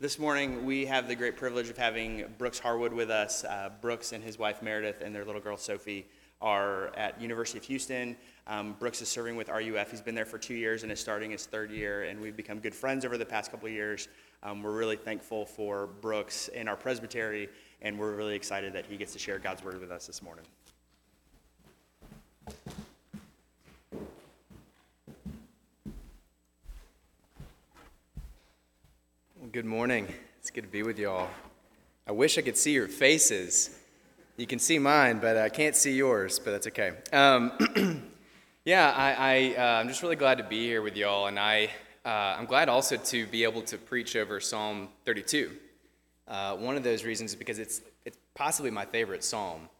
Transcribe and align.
This 0.00 0.16
morning, 0.16 0.64
we 0.64 0.86
have 0.86 1.08
the 1.08 1.16
great 1.16 1.36
privilege 1.36 1.68
of 1.70 1.76
having 1.76 2.24
Brooks 2.38 2.60
Harwood 2.60 2.92
with 2.92 3.10
us. 3.10 3.42
Uh, 3.42 3.70
Brooks 3.80 4.12
and 4.12 4.22
his 4.22 4.38
wife 4.38 4.62
Meredith 4.62 5.02
and 5.02 5.12
their 5.12 5.24
little 5.24 5.40
girl 5.40 5.56
Sophie 5.56 6.06
are 6.40 6.94
at 6.94 7.20
University 7.20 7.58
of 7.58 7.64
Houston. 7.64 8.16
Um, 8.46 8.76
Brooks 8.78 9.02
is 9.02 9.08
serving 9.08 9.34
with 9.34 9.48
RUF. 9.48 9.90
He's 9.90 10.00
been 10.00 10.14
there 10.14 10.24
for 10.24 10.38
two 10.38 10.54
years 10.54 10.84
and 10.84 10.92
is 10.92 11.00
starting 11.00 11.32
his 11.32 11.46
third 11.46 11.72
year, 11.72 12.04
and 12.04 12.20
we've 12.20 12.36
become 12.36 12.60
good 12.60 12.76
friends 12.76 13.04
over 13.04 13.18
the 13.18 13.26
past 13.26 13.50
couple 13.50 13.66
of 13.66 13.74
years. 13.74 14.06
Um, 14.44 14.62
we're 14.62 14.78
really 14.78 14.94
thankful 14.94 15.44
for 15.44 15.88
Brooks 15.88 16.46
in 16.46 16.68
our 16.68 16.76
presbytery, 16.76 17.48
and 17.82 17.98
we're 17.98 18.14
really 18.14 18.36
excited 18.36 18.72
that 18.74 18.86
he 18.86 18.98
gets 18.98 19.14
to 19.14 19.18
share 19.18 19.40
God's 19.40 19.64
word 19.64 19.80
with 19.80 19.90
us 19.90 20.06
this 20.06 20.22
morning. 20.22 20.44
Good 29.52 29.64
morning. 29.64 30.06
It's 30.40 30.50
good 30.50 30.64
to 30.64 30.68
be 30.68 30.82
with 30.82 30.98
you 30.98 31.08
all. 31.08 31.30
I 32.06 32.12
wish 32.12 32.36
I 32.36 32.42
could 32.42 32.56
see 32.56 32.72
your 32.72 32.88
faces. 32.88 33.70
You 34.36 34.46
can 34.46 34.58
see 34.58 34.78
mine, 34.78 35.20
but 35.20 35.38
I 35.38 35.48
can't 35.48 35.74
see 35.74 35.92
yours, 35.92 36.38
but 36.38 36.50
that's 36.50 36.66
okay. 36.66 36.92
Um, 37.14 37.52
yeah, 38.66 38.92
I, 38.94 39.12
I, 39.14 39.54
uh, 39.56 39.80
I'm 39.80 39.88
just 39.88 40.02
really 40.02 40.16
glad 40.16 40.36
to 40.38 40.44
be 40.44 40.66
here 40.66 40.82
with 40.82 40.96
you 40.96 41.06
all, 41.06 41.28
and 41.28 41.38
I, 41.38 41.70
uh, 42.04 42.36
I'm 42.36 42.44
glad 42.44 42.68
also 42.68 42.96
to 42.96 43.26
be 43.28 43.44
able 43.44 43.62
to 43.62 43.78
preach 43.78 44.16
over 44.16 44.38
Psalm 44.38 44.88
32. 45.06 45.52
Uh, 46.26 46.56
one 46.56 46.76
of 46.76 46.82
those 46.82 47.04
reasons 47.04 47.30
is 47.30 47.36
because 47.36 47.58
it's, 47.58 47.80
it's 48.04 48.18
possibly 48.34 48.70
my 48.70 48.84
favorite 48.84 49.24
psalm. 49.24 49.70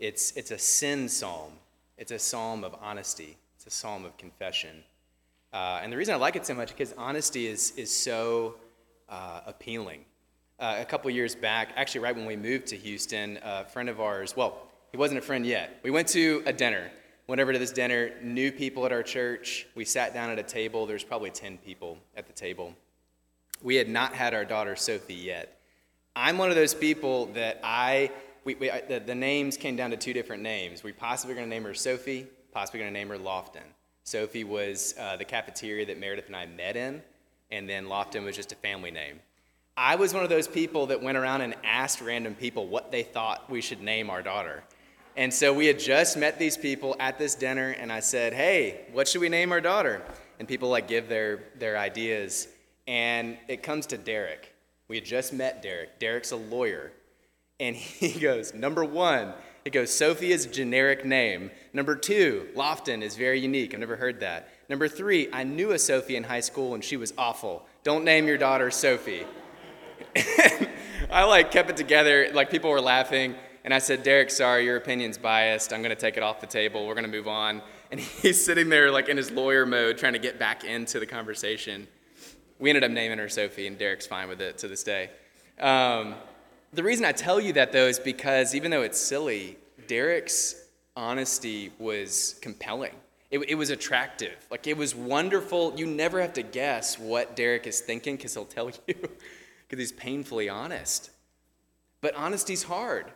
It's, 0.00 0.32
it's 0.32 0.50
a 0.50 0.58
sin 0.58 1.08
psalm, 1.08 1.52
it's 1.96 2.10
a 2.10 2.18
psalm 2.18 2.64
of 2.64 2.74
honesty, 2.80 3.36
it's 3.54 3.66
a 3.66 3.70
psalm 3.70 4.04
of 4.04 4.16
confession. 4.16 4.82
Uh, 5.52 5.80
and 5.80 5.92
the 5.92 5.96
reason 5.96 6.14
I 6.14 6.16
like 6.16 6.34
it 6.34 6.44
so 6.44 6.54
much 6.54 6.70
is 6.70 6.72
because 6.72 6.94
honesty 6.98 7.46
is, 7.46 7.72
is 7.76 7.94
so 7.94 8.56
uh, 9.12 9.42
appealing. 9.46 10.04
Uh, 10.58 10.76
a 10.78 10.84
couple 10.84 11.10
years 11.10 11.34
back, 11.34 11.72
actually, 11.76 12.00
right 12.00 12.16
when 12.16 12.24
we 12.24 12.36
moved 12.36 12.66
to 12.68 12.76
Houston, 12.76 13.38
a 13.42 13.64
friend 13.64 13.88
of 13.88 14.00
ours, 14.00 14.34
well, 14.36 14.62
he 14.90 14.96
wasn't 14.96 15.18
a 15.18 15.22
friend 15.22 15.44
yet. 15.44 15.78
We 15.82 15.90
went 15.90 16.08
to 16.08 16.42
a 16.46 16.52
dinner. 16.52 16.90
Went 17.26 17.40
over 17.40 17.52
to 17.52 17.58
this 17.58 17.72
dinner, 17.72 18.12
new 18.22 18.50
people 18.50 18.84
at 18.86 18.92
our 18.92 19.02
church. 19.02 19.66
We 19.74 19.84
sat 19.84 20.12
down 20.12 20.30
at 20.30 20.38
a 20.38 20.42
table. 20.42 20.86
There's 20.86 21.04
probably 21.04 21.30
10 21.30 21.58
people 21.58 21.98
at 22.16 22.26
the 22.26 22.32
table. 22.32 22.74
We 23.62 23.76
had 23.76 23.88
not 23.88 24.14
had 24.14 24.34
our 24.34 24.44
daughter 24.44 24.74
Sophie 24.76 25.14
yet. 25.14 25.60
I'm 26.16 26.36
one 26.36 26.50
of 26.50 26.56
those 26.56 26.74
people 26.74 27.26
that 27.26 27.60
I, 27.62 28.10
we, 28.44 28.54
we, 28.56 28.70
the, 28.88 29.00
the 29.04 29.14
names 29.14 29.56
came 29.56 29.76
down 29.76 29.90
to 29.90 29.96
two 29.96 30.12
different 30.12 30.42
names. 30.42 30.82
We 30.82 30.92
possibly 30.92 31.34
going 31.34 31.46
to 31.46 31.50
name 31.50 31.64
her 31.64 31.74
Sophie, 31.74 32.26
possibly 32.50 32.80
going 32.80 32.92
to 32.92 32.98
name 32.98 33.08
her 33.08 33.18
Lofton. 33.18 33.62
Sophie 34.04 34.44
was 34.44 34.94
uh, 34.98 35.16
the 35.16 35.24
cafeteria 35.24 35.86
that 35.86 35.98
Meredith 35.98 36.26
and 36.26 36.36
I 36.36 36.46
met 36.46 36.76
in 36.76 37.02
and 37.52 37.68
then 37.68 37.84
Lofton 37.84 38.24
was 38.24 38.34
just 38.34 38.50
a 38.50 38.56
family 38.56 38.90
name. 38.90 39.20
I 39.76 39.94
was 39.94 40.12
one 40.12 40.24
of 40.24 40.30
those 40.30 40.48
people 40.48 40.86
that 40.86 41.00
went 41.02 41.16
around 41.16 41.42
and 41.42 41.54
asked 41.62 42.00
random 42.00 42.34
people 42.34 42.66
what 42.66 42.90
they 42.90 43.02
thought 43.02 43.48
we 43.48 43.60
should 43.60 43.80
name 43.80 44.10
our 44.10 44.22
daughter. 44.22 44.64
And 45.16 45.32
so 45.32 45.52
we 45.52 45.66
had 45.66 45.78
just 45.78 46.16
met 46.16 46.38
these 46.38 46.56
people 46.56 46.96
at 46.98 47.18
this 47.18 47.34
dinner, 47.34 47.70
and 47.78 47.92
I 47.92 48.00
said, 48.00 48.32
Hey, 48.32 48.86
what 48.92 49.06
should 49.06 49.20
we 49.20 49.28
name 49.28 49.52
our 49.52 49.60
daughter? 49.60 50.02
And 50.38 50.48
people 50.48 50.70
like 50.70 50.88
give 50.88 51.08
their, 51.08 51.44
their 51.58 51.78
ideas. 51.78 52.48
And 52.86 53.38
it 53.48 53.62
comes 53.62 53.86
to 53.86 53.98
Derek. 53.98 54.52
We 54.88 54.96
had 54.96 55.04
just 55.04 55.32
met 55.32 55.62
Derek. 55.62 55.98
Derek's 55.98 56.32
a 56.32 56.36
lawyer. 56.36 56.92
And 57.60 57.76
he 57.76 58.18
goes, 58.18 58.54
Number 58.54 58.84
one, 58.84 59.34
it 59.64 59.70
goes, 59.72 59.94
Sophie 59.94 60.32
is 60.32 60.46
generic 60.46 61.04
name. 61.04 61.50
Number 61.72 61.94
two, 61.94 62.48
Lofton 62.56 63.02
is 63.02 63.14
very 63.14 63.38
unique. 63.38 63.74
I've 63.74 63.80
never 63.80 63.96
heard 63.96 64.20
that. 64.20 64.48
Number 64.68 64.88
three, 64.88 65.28
I 65.32 65.44
knew 65.44 65.72
a 65.72 65.78
Sophie 65.78 66.16
in 66.16 66.24
high 66.24 66.40
school 66.40 66.74
and 66.74 66.82
she 66.82 66.96
was 66.96 67.12
awful. 67.18 67.66
Don't 67.82 68.04
name 68.04 68.26
your 68.26 68.38
daughter 68.38 68.70
Sophie. 68.70 69.24
I 71.10 71.24
like 71.24 71.50
kept 71.50 71.70
it 71.70 71.76
together. 71.76 72.28
Like 72.32 72.50
people 72.50 72.70
were 72.70 72.80
laughing. 72.80 73.34
And 73.64 73.72
I 73.72 73.78
said, 73.78 74.02
Derek, 74.02 74.30
sorry, 74.30 74.64
your 74.64 74.76
opinion's 74.76 75.18
biased. 75.18 75.72
I'm 75.72 75.82
to 75.94 76.00
take 76.00 76.16
it 76.16 76.22
off 76.22 76.40
the 76.40 76.46
table. 76.46 76.86
We're 76.86 76.94
to 77.04 77.10
move 77.10 77.28
on. 77.28 77.62
And 77.90 78.00
he's 78.22 78.44
sitting 78.44 78.68
there, 78.68 78.90
like 78.90 79.08
in 79.08 79.16
his 79.16 79.30
lawyer 79.30 79.66
mode, 79.66 79.98
trying 79.98 80.14
to 80.14 80.18
get 80.18 80.38
back 80.38 80.64
into 80.64 80.98
the 80.98 81.06
conversation. 81.06 81.86
We 82.58 82.70
ended 82.70 82.84
up 82.84 82.90
naming 82.90 83.18
her 83.18 83.28
Sophie, 83.28 83.66
and 83.66 83.78
Derek's 83.78 84.06
fine 84.06 84.28
with 84.28 84.40
it 84.40 84.58
to 84.58 84.68
this 84.68 84.82
day. 84.82 85.10
Um, 85.60 86.14
the 86.72 86.82
reason 86.82 87.04
I 87.04 87.12
tell 87.12 87.40
you 87.40 87.52
that, 87.54 87.72
though, 87.72 87.86
is 87.86 87.98
because 87.98 88.54
even 88.54 88.70
though 88.70 88.82
it's 88.82 89.00
silly, 89.00 89.58
Derek's 89.86 90.54
honesty 90.96 91.72
was 91.78 92.36
compelling. 92.40 92.94
It, 93.32 93.38
it 93.48 93.54
was 93.54 93.70
attractive. 93.70 94.36
Like, 94.50 94.66
it 94.66 94.76
was 94.76 94.94
wonderful. 94.94 95.72
You 95.74 95.86
never 95.86 96.20
have 96.20 96.34
to 96.34 96.42
guess 96.42 96.98
what 96.98 97.34
Derek 97.34 97.66
is 97.66 97.80
thinking 97.80 98.16
because 98.16 98.34
he'll 98.34 98.44
tell 98.44 98.68
you, 98.68 98.76
because 98.86 99.78
he's 99.78 99.90
painfully 99.90 100.50
honest. 100.50 101.10
But 102.02 102.14
honesty's 102.14 102.64
hard. 102.64 103.06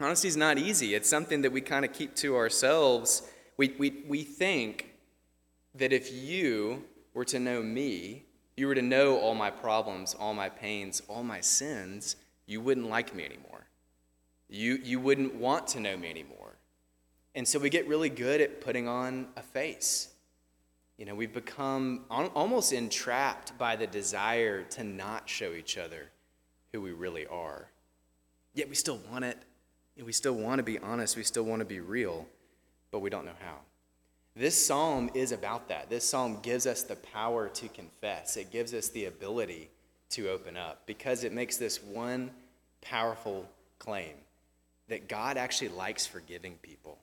Honesty's 0.00 0.36
not 0.36 0.58
easy. 0.58 0.94
It's 0.94 1.08
something 1.08 1.42
that 1.42 1.52
we 1.52 1.60
kind 1.60 1.84
of 1.84 1.92
keep 1.92 2.16
to 2.16 2.34
ourselves. 2.34 3.22
We, 3.56 3.74
we, 3.78 4.02
we 4.08 4.24
think 4.24 4.90
that 5.76 5.92
if 5.92 6.12
you 6.12 6.84
were 7.14 7.24
to 7.26 7.38
know 7.38 7.62
me, 7.62 8.24
you 8.56 8.66
were 8.66 8.74
to 8.74 8.82
know 8.82 9.18
all 9.18 9.34
my 9.34 9.50
problems, 9.50 10.14
all 10.18 10.34
my 10.34 10.48
pains, 10.48 11.02
all 11.08 11.22
my 11.22 11.40
sins, 11.40 12.16
you 12.46 12.60
wouldn't 12.60 12.88
like 12.88 13.14
me 13.14 13.24
anymore. 13.24 13.66
You, 14.48 14.78
you 14.82 14.98
wouldn't 14.98 15.36
want 15.36 15.68
to 15.68 15.80
know 15.80 15.96
me 15.96 16.10
anymore. 16.10 16.45
And 17.36 17.46
so 17.46 17.58
we 17.58 17.68
get 17.68 17.86
really 17.86 18.08
good 18.08 18.40
at 18.40 18.62
putting 18.62 18.88
on 18.88 19.28
a 19.36 19.42
face. 19.42 20.08
You 20.96 21.04
know, 21.04 21.14
we've 21.14 21.34
become 21.34 22.06
almost 22.08 22.72
entrapped 22.72 23.56
by 23.58 23.76
the 23.76 23.86
desire 23.86 24.62
to 24.62 24.82
not 24.82 25.28
show 25.28 25.52
each 25.52 25.76
other 25.76 26.08
who 26.72 26.80
we 26.80 26.92
really 26.92 27.26
are. 27.26 27.68
Yet 28.54 28.70
we 28.70 28.74
still 28.74 28.98
want 29.12 29.26
it. 29.26 29.36
We 30.02 30.12
still 30.12 30.32
want 30.32 30.60
to 30.60 30.62
be 30.62 30.78
honest. 30.78 31.14
We 31.14 31.24
still 31.24 31.42
want 31.42 31.60
to 31.60 31.66
be 31.66 31.80
real, 31.80 32.26
but 32.90 33.00
we 33.00 33.10
don't 33.10 33.26
know 33.26 33.32
how. 33.40 33.58
This 34.34 34.66
psalm 34.66 35.10
is 35.12 35.30
about 35.30 35.68
that. 35.68 35.90
This 35.90 36.08
psalm 36.08 36.38
gives 36.40 36.66
us 36.66 36.84
the 36.84 36.96
power 36.96 37.48
to 37.50 37.68
confess, 37.68 38.38
it 38.38 38.50
gives 38.50 38.72
us 38.72 38.88
the 38.88 39.06
ability 39.06 39.68
to 40.10 40.30
open 40.30 40.56
up 40.56 40.86
because 40.86 41.22
it 41.24 41.32
makes 41.34 41.58
this 41.58 41.82
one 41.82 42.30
powerful 42.80 43.46
claim 43.78 44.14
that 44.88 45.08
God 45.08 45.36
actually 45.36 45.68
likes 45.68 46.06
forgiving 46.06 46.54
people. 46.62 46.98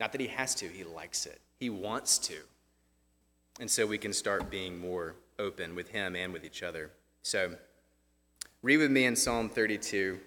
Not 0.00 0.12
that 0.12 0.20
he 0.20 0.26
has 0.28 0.54
to, 0.56 0.66
he 0.66 0.84
likes 0.84 1.26
it. 1.26 1.40
He 1.58 1.70
wants 1.70 2.18
to. 2.18 2.36
And 3.60 3.70
so 3.70 3.86
we 3.86 3.98
can 3.98 4.12
start 4.12 4.50
being 4.50 4.78
more 4.78 5.14
open 5.38 5.74
with 5.74 5.88
him 5.88 6.16
and 6.16 6.32
with 6.32 6.44
each 6.44 6.62
other. 6.62 6.90
So 7.22 7.54
read 8.62 8.78
with 8.78 8.90
me 8.90 9.04
in 9.04 9.14
Psalm 9.14 9.48
32. 9.48 10.18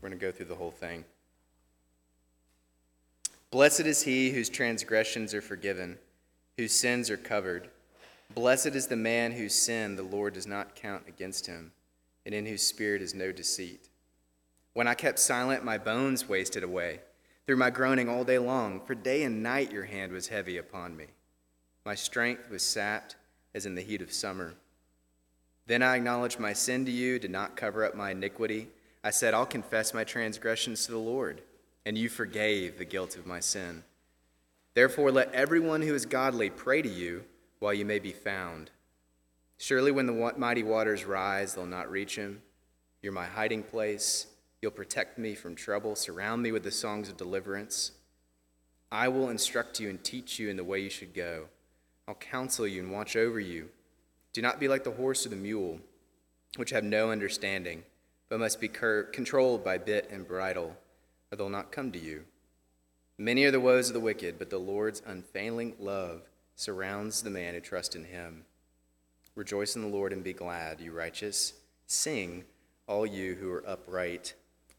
We're 0.00 0.08
going 0.08 0.18
to 0.18 0.26
go 0.26 0.32
through 0.32 0.46
the 0.46 0.54
whole 0.54 0.70
thing. 0.70 1.04
Blessed 3.50 3.80
is 3.80 4.02
he 4.02 4.30
whose 4.30 4.48
transgressions 4.48 5.34
are 5.34 5.42
forgiven, 5.42 5.98
whose 6.56 6.72
sins 6.72 7.10
are 7.10 7.18
covered. 7.18 7.68
Blessed 8.34 8.68
is 8.68 8.86
the 8.86 8.96
man 8.96 9.32
whose 9.32 9.54
sin 9.54 9.94
the 9.94 10.02
Lord 10.02 10.32
does 10.32 10.46
not 10.46 10.74
count 10.74 11.02
against 11.06 11.46
him, 11.46 11.72
and 12.24 12.34
in 12.34 12.46
whose 12.46 12.66
spirit 12.66 13.02
is 13.02 13.14
no 13.14 13.30
deceit. 13.30 13.90
When 14.72 14.88
I 14.88 14.94
kept 14.94 15.18
silent, 15.18 15.64
my 15.64 15.76
bones 15.76 16.26
wasted 16.26 16.62
away 16.62 17.00
through 17.52 17.58
my 17.58 17.68
groaning 17.68 18.08
all 18.08 18.24
day 18.24 18.38
long, 18.38 18.80
for 18.80 18.94
day 18.94 19.24
and 19.24 19.42
night 19.42 19.70
your 19.70 19.84
hand 19.84 20.10
was 20.10 20.28
heavy 20.28 20.56
upon 20.56 20.96
me. 20.96 21.04
My 21.84 21.94
strength 21.94 22.48
was 22.48 22.62
sapped 22.62 23.16
as 23.52 23.66
in 23.66 23.74
the 23.74 23.82
heat 23.82 24.00
of 24.00 24.10
summer. 24.10 24.54
Then 25.66 25.82
I 25.82 25.96
acknowledged 25.96 26.40
my 26.40 26.54
sin 26.54 26.86
to 26.86 26.90
you, 26.90 27.18
did 27.18 27.30
not 27.30 27.54
cover 27.54 27.84
up 27.84 27.94
my 27.94 28.12
iniquity. 28.12 28.68
I 29.04 29.10
said, 29.10 29.34
I'll 29.34 29.44
confess 29.44 29.92
my 29.92 30.02
transgressions 30.02 30.86
to 30.86 30.92
the 30.92 30.98
Lord, 30.98 31.42
and 31.84 31.98
you 31.98 32.08
forgave 32.08 32.78
the 32.78 32.86
guilt 32.86 33.18
of 33.18 33.26
my 33.26 33.40
sin. 33.40 33.84
Therefore, 34.72 35.12
let 35.12 35.30
everyone 35.34 35.82
who 35.82 35.94
is 35.94 36.06
godly 36.06 36.48
pray 36.48 36.80
to 36.80 36.88
you 36.88 37.22
while 37.58 37.74
you 37.74 37.84
may 37.84 37.98
be 37.98 38.12
found. 38.12 38.70
Surely, 39.58 39.90
when 39.90 40.06
the 40.06 40.32
mighty 40.38 40.62
waters 40.62 41.04
rise, 41.04 41.54
they'll 41.54 41.66
not 41.66 41.90
reach 41.90 42.16
him. 42.16 42.40
You're 43.02 43.12
my 43.12 43.26
hiding 43.26 43.62
place. 43.62 44.26
You'll 44.62 44.70
protect 44.70 45.18
me 45.18 45.34
from 45.34 45.56
trouble. 45.56 45.96
Surround 45.96 46.40
me 46.40 46.52
with 46.52 46.62
the 46.62 46.70
songs 46.70 47.08
of 47.08 47.16
deliverance. 47.16 47.90
I 48.92 49.08
will 49.08 49.28
instruct 49.28 49.80
you 49.80 49.90
and 49.90 50.02
teach 50.02 50.38
you 50.38 50.48
in 50.48 50.56
the 50.56 50.62
way 50.62 50.78
you 50.78 50.88
should 50.88 51.14
go. 51.14 51.46
I'll 52.06 52.14
counsel 52.14 52.68
you 52.68 52.80
and 52.80 52.92
watch 52.92 53.16
over 53.16 53.40
you. 53.40 53.70
Do 54.32 54.40
not 54.40 54.60
be 54.60 54.68
like 54.68 54.84
the 54.84 54.92
horse 54.92 55.26
or 55.26 55.30
the 55.30 55.36
mule, 55.36 55.80
which 56.56 56.70
have 56.70 56.84
no 56.84 57.10
understanding, 57.10 57.82
but 58.28 58.38
must 58.38 58.60
be 58.60 58.68
cur- 58.68 59.02
controlled 59.02 59.64
by 59.64 59.78
bit 59.78 60.08
and 60.12 60.28
bridle, 60.28 60.76
or 61.30 61.36
they'll 61.36 61.48
not 61.48 61.72
come 61.72 61.90
to 61.90 61.98
you. 61.98 62.24
Many 63.18 63.44
are 63.44 63.50
the 63.50 63.60
woes 63.60 63.88
of 63.88 63.94
the 63.94 64.00
wicked, 64.00 64.38
but 64.38 64.50
the 64.50 64.58
Lord's 64.58 65.02
unfailing 65.04 65.74
love 65.80 66.22
surrounds 66.54 67.22
the 67.22 67.30
man 67.30 67.54
who 67.54 67.60
trusts 67.60 67.96
in 67.96 68.04
him. 68.04 68.44
Rejoice 69.34 69.74
in 69.74 69.82
the 69.82 69.88
Lord 69.88 70.12
and 70.12 70.22
be 70.22 70.32
glad, 70.32 70.80
you 70.80 70.92
righteous. 70.92 71.54
Sing, 71.86 72.44
all 72.86 73.04
you 73.04 73.34
who 73.34 73.50
are 73.50 73.66
upright 73.68 74.34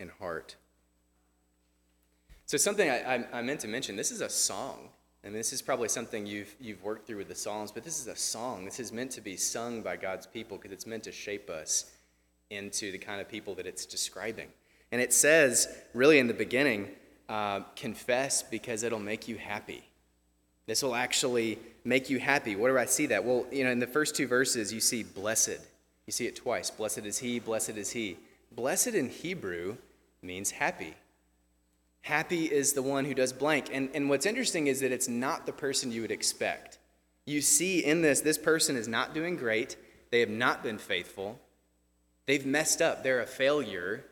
heart. 0.09 0.55
So, 2.45 2.57
something 2.57 2.89
I, 2.89 3.15
I, 3.15 3.25
I 3.39 3.41
meant 3.41 3.61
to 3.61 3.67
mention 3.67 3.95
this 3.95 4.11
is 4.11 4.21
a 4.21 4.29
song. 4.29 4.89
And 5.23 5.33
this 5.33 5.53
is 5.53 5.61
probably 5.61 5.87
something 5.87 6.25
you've, 6.25 6.53
you've 6.59 6.83
worked 6.83 7.07
through 7.07 7.19
with 7.19 7.29
the 7.29 7.35
Psalms, 7.35 7.71
but 7.71 7.83
this 7.83 7.99
is 7.99 8.07
a 8.07 8.15
song. 8.15 8.65
This 8.65 8.79
is 8.79 8.91
meant 8.91 9.11
to 9.11 9.21
be 9.21 9.37
sung 9.37 9.81
by 9.81 9.95
God's 9.95 10.27
people 10.27 10.57
because 10.57 10.73
it's 10.73 10.85
meant 10.85 11.03
to 11.03 11.13
shape 11.13 11.49
us 11.49 11.91
into 12.49 12.91
the 12.91 12.97
kind 12.97 13.21
of 13.21 13.29
people 13.29 13.55
that 13.55 13.65
it's 13.65 13.85
describing. 13.85 14.49
And 14.91 14.99
it 14.99 15.13
says, 15.13 15.69
really 15.93 16.19
in 16.19 16.27
the 16.27 16.33
beginning, 16.33 16.89
uh, 17.29 17.61
confess 17.77 18.43
because 18.43 18.83
it'll 18.83 18.99
make 18.99 19.29
you 19.29 19.37
happy. 19.37 19.83
This 20.65 20.83
will 20.83 20.95
actually 20.95 21.57
make 21.85 22.09
you 22.09 22.19
happy. 22.19 22.55
Where 22.57 22.71
do 22.71 22.77
I 22.77 22.85
see 22.85 23.05
that? 23.07 23.23
Well, 23.23 23.45
you 23.51 23.63
know, 23.63 23.71
in 23.71 23.79
the 23.79 23.87
first 23.87 24.15
two 24.15 24.27
verses, 24.27 24.73
you 24.73 24.81
see 24.81 25.03
blessed. 25.03 25.59
You 26.05 26.11
see 26.11 26.27
it 26.27 26.35
twice. 26.35 26.69
Blessed 26.69 26.99
is 26.99 27.17
he, 27.19 27.39
blessed 27.39 27.71
is 27.71 27.91
he. 27.91 28.17
Blessed 28.51 28.87
in 28.87 29.09
Hebrew 29.09 29.77
means 30.23 30.51
happy. 30.51 30.95
Happy 32.01 32.45
is 32.45 32.73
the 32.73 32.81
one 32.81 33.05
who 33.05 33.13
does 33.13 33.31
blank. 33.31 33.69
And, 33.71 33.89
and 33.93 34.09
what's 34.09 34.25
interesting 34.25 34.67
is 34.67 34.81
that 34.81 34.91
it's 34.91 35.07
not 35.07 35.45
the 35.45 35.53
person 35.53 35.91
you 35.91 36.01
would 36.01 36.11
expect. 36.11 36.79
You 37.25 37.41
see 37.41 37.79
in 37.79 38.01
this, 38.01 38.21
this 38.21 38.37
person 38.37 38.75
is 38.75 38.87
not 38.87 39.13
doing 39.13 39.37
great. 39.37 39.77
They 40.11 40.19
have 40.19 40.29
not 40.29 40.63
been 40.63 40.77
faithful. 40.77 41.39
They've 42.25 42.45
messed 42.45 42.81
up. 42.81 43.03
They're 43.03 43.21
a 43.21 43.25
failure. 43.25 44.03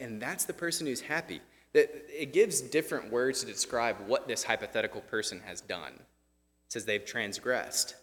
And 0.00 0.20
that's 0.20 0.44
the 0.44 0.52
person 0.52 0.86
who's 0.86 1.00
happy. 1.00 1.40
It 1.74 2.32
gives 2.32 2.60
different 2.60 3.12
words 3.12 3.40
to 3.40 3.46
describe 3.46 3.96
what 4.06 4.26
this 4.26 4.44
hypothetical 4.44 5.02
person 5.02 5.42
has 5.44 5.60
done. 5.60 5.92
It 5.92 6.72
says 6.72 6.86
they've 6.86 7.04
transgressed 7.04 7.94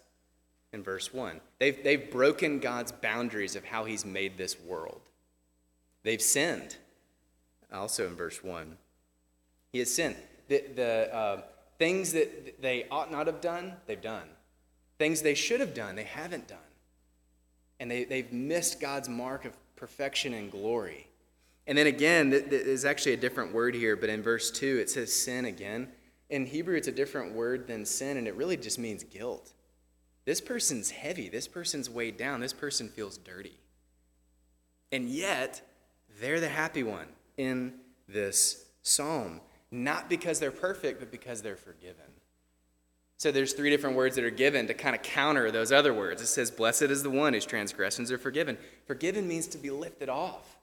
in 0.72 0.82
verse 0.82 1.12
1. 1.12 1.40
They've, 1.58 1.82
they've 1.82 2.10
broken 2.10 2.60
God's 2.60 2.92
boundaries 2.92 3.56
of 3.56 3.64
how 3.64 3.84
He's 3.84 4.04
made 4.04 4.36
this 4.36 4.58
world. 4.60 5.00
They've 6.04 6.22
sinned, 6.22 6.76
also 7.74 8.06
in 8.06 8.14
verse 8.14 8.42
1. 8.42 8.76
He 9.72 9.78
has 9.80 9.92
sinned. 9.92 10.16
The, 10.48 10.64
the 10.74 11.14
uh, 11.14 11.40
things 11.78 12.12
that 12.12 12.62
they 12.62 12.86
ought 12.90 13.10
not 13.10 13.26
have 13.26 13.40
done, 13.40 13.74
they've 13.86 14.00
done. 14.00 14.28
Things 14.98 15.22
they 15.22 15.34
should 15.34 15.60
have 15.60 15.74
done, 15.74 15.96
they 15.96 16.04
haven't 16.04 16.48
done. 16.48 16.58
And 17.80 17.90
they, 17.90 18.04
they've 18.04 18.32
missed 18.32 18.80
God's 18.80 19.08
mark 19.08 19.44
of 19.44 19.52
perfection 19.76 20.34
and 20.34 20.50
glory. 20.50 21.08
And 21.66 21.76
then 21.76 21.86
again, 21.86 22.30
there's 22.30 22.84
actually 22.84 23.14
a 23.14 23.18
different 23.18 23.52
word 23.52 23.74
here, 23.74 23.96
but 23.96 24.10
in 24.10 24.22
verse 24.22 24.50
2 24.50 24.78
it 24.78 24.90
says 24.90 25.12
sin 25.12 25.46
again. 25.46 25.88
In 26.30 26.46
Hebrew, 26.46 26.76
it's 26.76 26.88
a 26.88 26.92
different 26.92 27.34
word 27.34 27.66
than 27.66 27.84
sin, 27.84 28.16
and 28.16 28.26
it 28.26 28.34
really 28.34 28.56
just 28.56 28.78
means 28.78 29.04
guilt. 29.04 29.52
This 30.24 30.40
person's 30.40 30.90
heavy. 30.90 31.28
This 31.28 31.46
person's 31.46 31.90
weighed 31.90 32.16
down. 32.16 32.40
This 32.40 32.52
person 32.52 32.88
feels 32.88 33.18
dirty. 33.18 33.58
And 34.90 35.08
yet, 35.08 35.60
they're 36.20 36.40
the 36.40 36.48
happy 36.48 36.82
one 36.82 37.08
in 37.36 37.74
this 38.08 38.66
psalm 38.82 39.40
not 39.74 40.08
because 40.08 40.38
they're 40.38 40.52
perfect, 40.52 41.00
but 41.00 41.10
because 41.10 41.42
they're 41.42 41.56
forgiven. 41.56 42.04
So 43.16 43.32
there's 43.32 43.52
three 43.54 43.70
different 43.70 43.96
words 43.96 44.14
that 44.16 44.24
are 44.24 44.30
given 44.30 44.66
to 44.68 44.74
kind 44.74 44.94
of 44.94 45.02
counter 45.02 45.50
those 45.50 45.72
other 45.72 45.92
words. 45.92 46.22
It 46.22 46.26
says, 46.26 46.50
Blessed 46.50 46.82
is 46.82 47.02
the 47.02 47.10
one 47.10 47.32
whose 47.32 47.44
transgressions 47.44 48.12
are 48.12 48.18
forgiven. 48.18 48.56
Forgiven 48.86 49.26
means 49.26 49.46
to 49.48 49.58
be 49.58 49.70
lifted 49.70 50.08
off. 50.08 50.58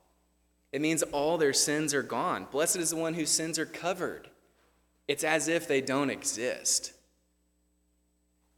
It 0.71 0.81
means 0.81 1.03
all 1.03 1.37
their 1.37 1.53
sins 1.53 1.93
are 1.93 2.03
gone. 2.03 2.47
Blessed 2.49 2.77
is 2.77 2.91
the 2.91 2.95
one 2.95 3.13
whose 3.13 3.29
sins 3.29 3.59
are 3.59 3.65
covered. 3.65 4.29
It's 5.07 5.25
as 5.25 5.49
if 5.49 5.67
they 5.67 5.81
don't 5.81 6.09
exist. 6.09 6.93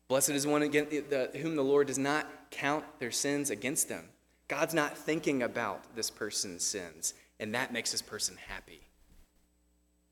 Blessed 0.07 0.31
is 0.31 0.45
one 0.45 0.61
again, 0.61 0.87
the, 0.89 1.31
whom 1.41 1.55
the 1.55 1.63
Lord 1.63 1.87
does 1.87 1.97
not 1.97 2.27
count 2.51 2.85
their 2.99 3.09
sins 3.09 3.49
against 3.49 3.89
them. 3.89 4.09
God's 4.47 4.75
not 4.75 4.95
thinking 4.95 5.41
about 5.41 5.95
this 5.95 6.11
person's 6.11 6.63
sins, 6.63 7.15
and 7.39 7.53
that 7.55 7.73
makes 7.73 7.91
this 7.91 8.01
person 8.01 8.37
happy 8.47 8.81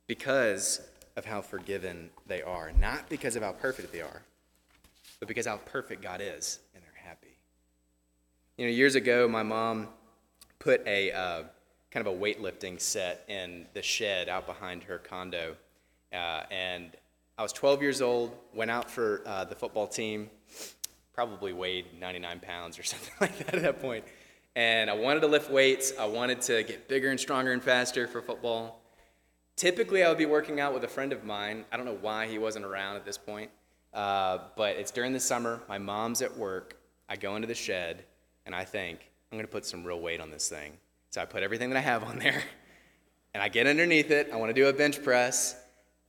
because 0.08 0.82
of 1.16 1.26
how 1.26 1.42
forgiven 1.42 2.10
they 2.28 2.42
are, 2.42 2.72
not 2.80 3.10
because 3.10 3.36
of 3.36 3.44
how 3.44 3.52
perfect 3.52 3.92
they 3.92 4.02
are, 4.02 4.22
but 5.20 5.28
because 5.28 5.46
how 5.46 5.58
perfect 5.58 6.02
God 6.02 6.22
is, 6.22 6.60
and 6.74 6.84
they're 6.84 7.04
happy. 7.08 7.38
You 8.58 8.66
know, 8.66 8.72
years 8.72 8.96
ago, 8.96 9.28
my 9.28 9.44
mom 9.44 9.88
put 10.60 10.86
a 10.88 11.12
uh, 11.12 11.44
kind 11.92 12.06
of 12.06 12.14
a 12.14 12.18
weightlifting 12.18 12.80
set 12.80 13.26
in 13.28 13.66
the 13.74 13.82
shed 13.82 14.30
out 14.30 14.46
behind 14.46 14.84
her 14.84 14.98
condo, 14.98 15.56
uh, 16.14 16.44
and 16.50 16.92
I 17.38 17.44
was 17.44 17.54
12 17.54 17.82
years 17.82 18.02
old. 18.02 18.36
Went 18.54 18.70
out 18.70 18.92
for 18.92 19.24
uh, 19.26 19.46
the 19.46 19.56
football 19.56 19.88
team. 19.88 20.30
Probably 21.14 21.54
weighed 21.54 21.86
99 22.00 22.40
pounds 22.40 22.78
or 22.78 22.84
something 22.84 23.14
like 23.20 23.38
that 23.40 23.56
at 23.56 23.62
that 23.64 23.82
point. 23.82 24.06
And 24.56 24.90
I 24.90 24.94
wanted 24.94 25.22
to 25.22 25.28
lift 25.28 25.50
weights. 25.50 25.94
I 25.98 26.06
wanted 26.06 26.42
to 26.42 26.64
get 26.64 26.90
bigger 26.90 27.10
and 27.10 27.20
stronger 27.20 27.54
and 27.54 27.64
faster 27.64 28.08
for 28.08 28.22
football. 28.22 28.82
Typically, 29.56 30.04
I 30.04 30.10
would 30.10 30.18
be 30.18 30.26
working 30.26 30.60
out 30.60 30.74
with 30.74 30.84
a 30.84 30.88
friend 30.88 31.14
of 31.14 31.24
mine. 31.24 31.66
I 31.72 31.78
don't 31.78 31.86
know 31.86 31.98
why 32.02 32.28
he 32.28 32.38
wasn't 32.38 32.66
around 32.66 32.96
at 32.96 33.06
this 33.06 33.18
point, 33.18 33.52
uh, 33.94 34.40
but 34.58 34.76
it's 34.76 34.92
during 34.92 35.14
the 35.14 35.20
summer. 35.20 35.62
My 35.70 35.78
mom's 35.78 36.22
at 36.22 36.36
work. 36.36 36.78
I 37.08 37.16
go 37.16 37.36
into 37.36 37.48
the 37.48 37.56
shed 37.56 38.04
and 38.46 38.56
I 38.56 38.64
think, 38.64 39.12
I'm 39.32 39.38
going 39.38 39.46
to 39.46 39.52
put 39.52 39.66
some 39.66 39.84
real 39.84 40.02
weight 40.02 40.20
on 40.20 40.32
this 40.32 40.50
thing. 40.50 40.74
So 41.12 41.22
I 41.22 41.26
put 41.26 41.44
everything 41.44 41.70
that 41.70 41.78
I 41.78 41.82
have 41.82 42.04
on 42.04 42.20
there 42.20 42.42
and 43.34 43.44
I 43.44 43.50
get 43.50 43.68
underneath 43.68 44.12
it. 44.12 44.30
I 44.34 44.38
want 44.38 44.50
to 44.50 44.54
do 44.54 44.68
a 44.68 44.74
bench 44.74 45.04
press. 45.04 45.56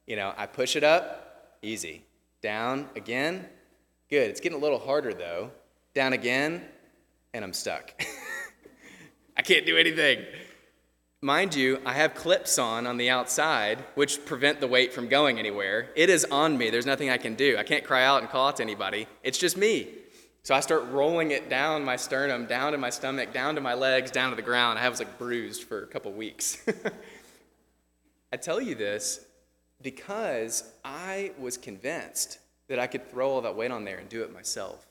You 0.07 0.17
know, 0.17 0.33
I 0.37 0.47
push 0.47 0.75
it 0.75 0.83
up, 0.83 1.59
easy. 1.63 2.05
Down 2.41 2.89
again, 2.97 3.47
good. 4.11 4.31
It's 4.31 4.41
getting 4.41 4.59
a 4.59 4.61
little 4.61 4.79
harder 4.79 5.13
though. 5.13 5.51
Down 5.95 6.13
again, 6.13 6.65
and 7.35 7.45
I'm 7.45 7.53
stuck. 7.53 8.03
I 9.43 9.45
can't 9.45 9.67
do 9.67 9.77
anything. 9.77 10.25
Mind 11.21 11.53
you, 11.53 11.81
I 11.85 11.95
have 11.95 12.15
clips 12.15 12.61
on 12.61 12.87
on 12.87 12.97
the 12.97 13.11
outside, 13.11 13.83
which 13.97 14.25
prevent 14.25 14.61
the 14.61 14.69
weight 14.69 14.93
from 14.93 15.09
going 15.09 15.41
anywhere. 15.41 15.91
It 15.97 16.11
is 16.11 16.25
on 16.27 16.57
me. 16.57 16.71
There's 16.71 16.87
nothing 16.87 17.11
I 17.11 17.17
can 17.17 17.35
do. 17.35 17.57
I 17.59 17.65
can't 17.65 17.83
cry 17.83 18.05
out 18.05 18.21
and 18.21 18.31
call 18.31 18.47
out 18.47 18.59
to 18.59 18.63
anybody. 18.63 19.09
It's 19.25 19.39
just 19.39 19.57
me. 19.57 19.89
So 20.45 20.55
I 20.55 20.61
start 20.61 20.85
rolling 20.93 21.33
it 21.33 21.51
down 21.51 21.85
my 21.85 21.97
sternum, 21.97 22.47
down 22.47 22.71
to 22.71 22.79
my 22.79 22.91
stomach, 22.91 23.33
down 23.33 23.57
to 23.57 23.61
my 23.61 23.75
legs, 23.75 24.13
down 24.13 24.31
to 24.31 24.37
the 24.37 24.43
ground. 24.43 24.79
I 24.79 24.89
was 24.89 25.01
like 25.01 25.19
bruised 25.19 25.65
for 25.65 25.83
a 25.83 25.89
couple 25.89 26.13
weeks. 26.13 26.65
I 28.33 28.37
tell 28.37 28.61
you 28.61 28.77
this 28.77 29.27
because 29.83 30.73
I 30.85 31.33
was 31.37 31.57
convinced 31.57 32.39
that 32.69 32.79
I 32.79 32.87
could 32.87 33.11
throw 33.11 33.29
all 33.29 33.41
that 33.41 33.57
weight 33.57 33.73
on 33.73 33.85
there 33.85 33.99
and 33.99 34.09
do 34.09 34.23
it 34.23 34.33
myself. 34.33 34.87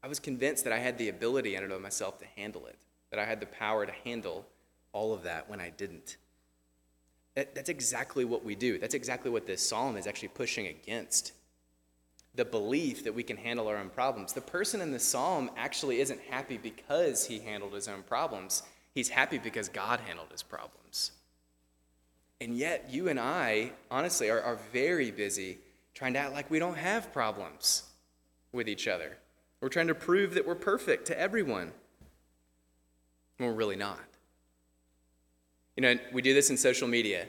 I 0.00 0.06
was 0.06 0.20
convinced 0.20 0.62
that 0.62 0.72
I 0.72 0.78
had 0.78 0.96
the 0.96 1.08
ability 1.08 1.56
in 1.56 1.64
and 1.64 1.72
of 1.72 1.82
myself 1.82 2.20
to 2.20 2.26
handle 2.36 2.66
it, 2.66 2.78
that 3.14 3.22
I 3.22 3.26
had 3.26 3.38
the 3.38 3.46
power 3.46 3.86
to 3.86 3.92
handle 4.04 4.44
all 4.92 5.14
of 5.14 5.22
that 5.22 5.48
when 5.48 5.60
I 5.60 5.70
didn't. 5.70 6.16
That, 7.36 7.54
that's 7.54 7.68
exactly 7.68 8.24
what 8.24 8.44
we 8.44 8.56
do. 8.56 8.76
That's 8.76 8.94
exactly 8.94 9.30
what 9.30 9.46
this 9.46 9.66
psalm 9.66 9.96
is 9.96 10.08
actually 10.08 10.28
pushing 10.28 10.66
against 10.66 11.32
the 12.34 12.44
belief 12.44 13.04
that 13.04 13.14
we 13.14 13.22
can 13.22 13.36
handle 13.36 13.68
our 13.68 13.76
own 13.76 13.90
problems. 13.90 14.32
The 14.32 14.40
person 14.40 14.80
in 14.80 14.90
the 14.90 14.98
psalm 14.98 15.48
actually 15.56 16.00
isn't 16.00 16.20
happy 16.28 16.58
because 16.58 17.26
he 17.26 17.38
handled 17.38 17.74
his 17.74 17.86
own 17.86 18.02
problems, 18.02 18.64
he's 18.96 19.10
happy 19.10 19.38
because 19.38 19.68
God 19.68 20.00
handled 20.00 20.32
his 20.32 20.42
problems. 20.42 21.12
And 22.40 22.58
yet, 22.58 22.88
you 22.90 23.08
and 23.08 23.20
I, 23.20 23.70
honestly, 23.92 24.28
are, 24.28 24.42
are 24.42 24.58
very 24.72 25.12
busy 25.12 25.58
trying 25.94 26.14
to 26.14 26.18
act 26.18 26.32
like 26.32 26.50
we 26.50 26.58
don't 26.58 26.78
have 26.78 27.12
problems 27.12 27.84
with 28.50 28.68
each 28.68 28.88
other. 28.88 29.18
We're 29.60 29.68
trying 29.68 29.86
to 29.86 29.94
prove 29.94 30.34
that 30.34 30.48
we're 30.48 30.56
perfect 30.56 31.06
to 31.06 31.18
everyone. 31.18 31.70
And 33.38 33.48
we're 33.48 33.54
really 33.54 33.76
not. 33.76 34.00
You 35.76 35.82
know, 35.82 35.98
we 36.12 36.22
do 36.22 36.34
this 36.34 36.50
in 36.50 36.56
social 36.56 36.86
media. 36.86 37.26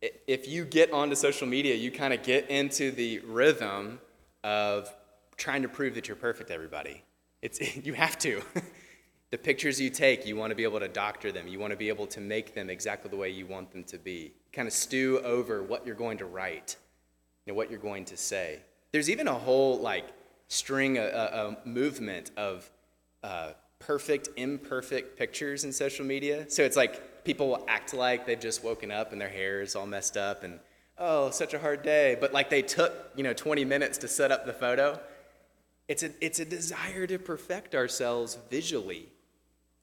If 0.00 0.48
you 0.48 0.64
get 0.64 0.92
onto 0.92 1.14
social 1.14 1.46
media, 1.46 1.74
you 1.74 1.90
kind 1.90 2.12
of 2.12 2.22
get 2.22 2.48
into 2.48 2.90
the 2.92 3.20
rhythm 3.20 4.00
of 4.44 4.92
trying 5.36 5.62
to 5.62 5.68
prove 5.68 5.94
that 5.94 6.08
you're 6.08 6.16
perfect 6.16 6.50
everybody. 6.50 7.02
It's, 7.40 7.76
you 7.84 7.94
have 7.94 8.18
to. 8.20 8.42
the 9.30 9.38
pictures 9.38 9.80
you 9.80 9.90
take, 9.90 10.26
you 10.26 10.36
want 10.36 10.50
to 10.50 10.54
be 10.54 10.62
able 10.62 10.80
to 10.80 10.88
doctor 10.88 11.32
them. 11.32 11.48
You 11.48 11.58
want 11.58 11.72
to 11.72 11.76
be 11.76 11.88
able 11.88 12.06
to 12.08 12.20
make 12.20 12.54
them 12.54 12.70
exactly 12.70 13.10
the 13.10 13.16
way 13.16 13.30
you 13.30 13.46
want 13.46 13.72
them 13.72 13.84
to 13.84 13.98
be. 13.98 14.32
Kind 14.52 14.68
of 14.68 14.74
stew 14.74 15.20
over 15.24 15.62
what 15.62 15.86
you're 15.86 15.96
going 15.96 16.18
to 16.18 16.26
write, 16.26 16.76
know, 17.46 17.54
what 17.54 17.70
you're 17.70 17.80
going 17.80 18.04
to 18.06 18.16
say. 18.16 18.60
There's 18.92 19.10
even 19.10 19.26
a 19.26 19.34
whole 19.34 19.78
like 19.80 20.04
string, 20.48 20.98
a, 20.98 21.02
a 21.02 21.68
movement 21.68 22.30
of 22.36 22.70
uh, 23.24 23.52
perfect, 23.86 24.28
imperfect 24.36 25.18
pictures 25.18 25.64
in 25.64 25.72
social 25.72 26.04
media. 26.04 26.48
So 26.48 26.62
it's 26.62 26.76
like 26.76 27.24
people 27.24 27.48
will 27.48 27.64
act 27.68 27.94
like 27.94 28.26
they've 28.26 28.40
just 28.40 28.62
woken 28.64 28.90
up 28.90 29.12
and 29.12 29.20
their 29.20 29.28
hair 29.28 29.60
is 29.60 29.74
all 29.74 29.86
messed 29.86 30.16
up 30.16 30.44
and, 30.44 30.60
oh, 30.98 31.30
such 31.30 31.52
a 31.54 31.58
hard 31.58 31.82
day. 31.82 32.16
But 32.20 32.32
like 32.32 32.48
they 32.48 32.62
took, 32.62 32.92
you 33.16 33.22
know, 33.22 33.32
20 33.32 33.64
minutes 33.64 33.98
to 33.98 34.08
set 34.08 34.30
up 34.30 34.46
the 34.46 34.52
photo. 34.52 35.00
It's 35.88 36.02
a, 36.02 36.10
it's 36.24 36.38
a 36.38 36.44
desire 36.44 37.06
to 37.06 37.18
perfect 37.18 37.74
ourselves 37.74 38.38
visually 38.50 39.08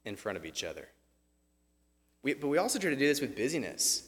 in 0.06 0.16
front 0.16 0.38
of 0.38 0.46
each 0.46 0.64
other. 0.64 0.88
We, 2.24 2.34
but 2.34 2.48
we 2.48 2.58
also 2.58 2.80
try 2.80 2.90
to 2.90 2.96
do 2.96 3.08
this 3.08 3.22
with 3.22 3.36
busyness. 3.36 4.08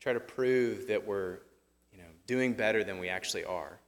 Try 0.00 0.12
to 0.12 0.20
prove 0.20 0.88
that 0.88 1.06
we're, 1.06 1.38
you 1.92 1.98
know, 1.98 2.08
doing 2.26 2.52
better 2.52 2.84
than 2.84 2.98
we 2.98 3.08
actually 3.08 3.44
are. 3.44 3.78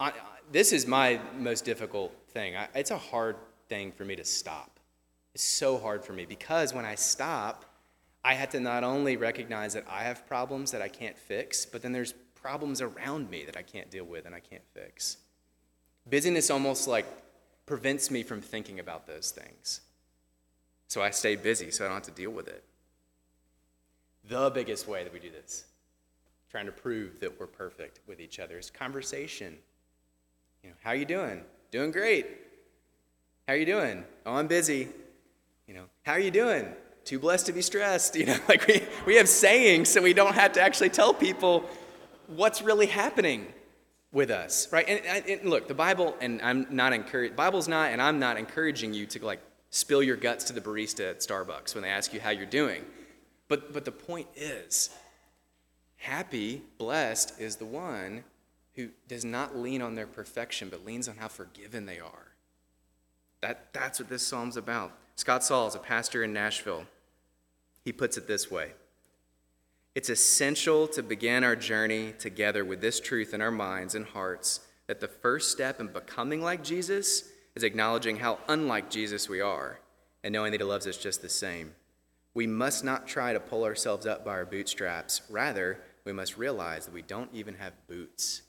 I, 0.00 0.12
this 0.52 0.72
is 0.72 0.86
my 0.86 1.20
most 1.38 1.64
difficult 1.64 2.12
thing. 2.30 2.56
I, 2.56 2.68
it's 2.74 2.90
a 2.90 2.98
hard 2.98 3.36
thing 3.68 3.92
for 3.92 4.04
me 4.04 4.16
to 4.16 4.24
stop 4.24 4.78
It's 5.34 5.44
so 5.44 5.78
hard 5.78 6.04
for 6.04 6.12
me 6.12 6.24
because 6.26 6.72
when 6.72 6.84
I 6.84 6.94
stop, 6.94 7.64
I 8.24 8.34
have 8.34 8.50
to 8.50 8.60
not 8.60 8.84
only 8.84 9.16
recognize 9.16 9.74
that 9.74 9.84
I 9.88 10.02
have 10.02 10.26
problems 10.26 10.72
that 10.72 10.82
I 10.82 10.88
can't 10.88 11.16
fix, 11.16 11.64
but 11.64 11.82
then 11.82 11.92
there's 11.92 12.14
problems 12.34 12.80
around 12.80 13.30
me 13.30 13.44
that 13.44 13.56
I 13.56 13.62
can't 13.62 13.90
deal 13.90 14.04
with 14.04 14.24
and 14.26 14.34
I 14.34 14.40
can't 14.40 14.66
fix. 14.72 15.18
Busyness 16.08 16.50
almost 16.50 16.88
like 16.88 17.06
prevents 17.66 18.10
me 18.10 18.22
from 18.22 18.40
thinking 18.40 18.80
about 18.80 19.06
those 19.06 19.30
things. 19.30 19.80
So 20.88 21.02
I 21.02 21.10
stay 21.10 21.36
busy 21.36 21.70
so 21.70 21.84
I 21.84 21.88
don't 21.88 21.96
have 21.96 22.04
to 22.04 22.22
deal 22.22 22.30
with 22.30 22.48
it. 22.48 22.64
The 24.28 24.50
biggest 24.50 24.88
way 24.88 25.04
that 25.04 25.12
we 25.12 25.18
do 25.18 25.30
this, 25.30 25.66
trying 26.50 26.66
to 26.66 26.72
prove 26.72 27.20
that 27.20 27.38
we're 27.38 27.46
perfect 27.46 28.00
with 28.06 28.20
each 28.20 28.38
other, 28.38 28.58
is 28.58 28.70
conversation. 28.70 29.56
You 30.62 30.70
know, 30.70 30.76
how 30.82 30.92
you 30.92 31.04
doing? 31.04 31.42
Doing 31.70 31.90
great. 31.90 32.26
How 33.46 33.54
are 33.54 33.56
you 33.56 33.66
doing? 33.66 34.04
Oh, 34.24 34.34
I'm 34.34 34.48
busy. 34.48 34.88
You 35.68 35.74
know, 35.74 35.84
how 36.02 36.12
are 36.12 36.18
you 36.18 36.32
doing? 36.32 36.66
Too 37.04 37.20
blessed 37.20 37.46
to 37.46 37.52
be 37.52 37.62
stressed. 37.62 38.16
You 38.16 38.26
know, 38.26 38.38
like 38.48 38.66
we, 38.66 38.82
we 39.06 39.16
have 39.16 39.28
sayings 39.28 39.88
so 39.88 40.02
we 40.02 40.14
don't 40.14 40.34
have 40.34 40.52
to 40.54 40.60
actually 40.60 40.88
tell 40.88 41.14
people 41.14 41.64
what's 42.26 42.60
really 42.60 42.86
happening 42.86 43.46
with 44.10 44.30
us, 44.30 44.66
right? 44.72 44.88
And, 44.88 45.24
and 45.28 45.48
look, 45.48 45.68
the 45.68 45.74
Bible, 45.74 46.16
and 46.20 46.42
I'm 46.42 46.66
not 46.70 46.92
encouraged, 46.92 47.36
Bible's 47.36 47.68
not, 47.68 47.92
and 47.92 48.02
I'm 48.02 48.18
not 48.18 48.36
encouraging 48.36 48.92
you 48.94 49.06
to 49.06 49.24
like 49.24 49.40
spill 49.70 50.02
your 50.02 50.16
guts 50.16 50.44
to 50.44 50.52
the 50.52 50.60
barista 50.60 51.10
at 51.10 51.20
Starbucks 51.20 51.74
when 51.74 51.82
they 51.82 51.90
ask 51.90 52.12
you 52.12 52.18
how 52.18 52.30
you're 52.30 52.46
doing. 52.46 52.84
But, 53.46 53.72
but 53.72 53.84
the 53.84 53.92
point 53.92 54.26
is, 54.34 54.90
happy, 55.98 56.62
blessed 56.78 57.40
is 57.40 57.56
the 57.56 57.64
one 57.64 58.24
who 58.74 58.88
does 59.06 59.24
not 59.24 59.56
lean 59.56 59.82
on 59.82 59.94
their 59.94 60.08
perfection, 60.08 60.68
but 60.68 60.84
leans 60.84 61.08
on 61.08 61.16
how 61.16 61.28
forgiven 61.28 61.86
they 61.86 62.00
are. 62.00 62.25
That, 63.46 63.72
that's 63.72 64.00
what 64.00 64.08
this 64.08 64.26
psalm's 64.26 64.56
about. 64.56 64.90
Scott 65.14 65.44
Sauls 65.44 65.74
is 65.74 65.76
a 65.76 65.78
pastor 65.78 66.24
in 66.24 66.32
Nashville. 66.32 66.84
He 67.84 67.92
puts 67.92 68.16
it 68.16 68.26
this 68.26 68.50
way 68.50 68.72
It's 69.94 70.08
essential 70.08 70.88
to 70.88 71.00
begin 71.00 71.44
our 71.44 71.54
journey 71.54 72.12
together 72.18 72.64
with 72.64 72.80
this 72.80 72.98
truth 72.98 73.32
in 73.32 73.40
our 73.40 73.52
minds 73.52 73.94
and 73.94 74.04
hearts 74.04 74.66
that 74.88 74.98
the 74.98 75.06
first 75.06 75.52
step 75.52 75.78
in 75.78 75.86
becoming 75.86 76.42
like 76.42 76.64
Jesus 76.64 77.28
is 77.54 77.62
acknowledging 77.62 78.16
how 78.16 78.40
unlike 78.48 78.90
Jesus 78.90 79.28
we 79.28 79.40
are 79.40 79.78
and 80.24 80.32
knowing 80.32 80.50
that 80.50 80.60
He 80.60 80.66
loves 80.66 80.88
us 80.88 80.96
just 80.96 81.22
the 81.22 81.28
same. 81.28 81.72
We 82.34 82.48
must 82.48 82.82
not 82.82 83.06
try 83.06 83.32
to 83.32 83.38
pull 83.38 83.62
ourselves 83.62 84.06
up 84.06 84.24
by 84.24 84.32
our 84.32 84.44
bootstraps. 84.44 85.22
Rather, 85.30 85.78
we 86.04 86.12
must 86.12 86.36
realize 86.36 86.86
that 86.86 86.94
we 86.94 87.02
don't 87.02 87.30
even 87.32 87.54
have 87.54 87.74
boots. 87.86 88.42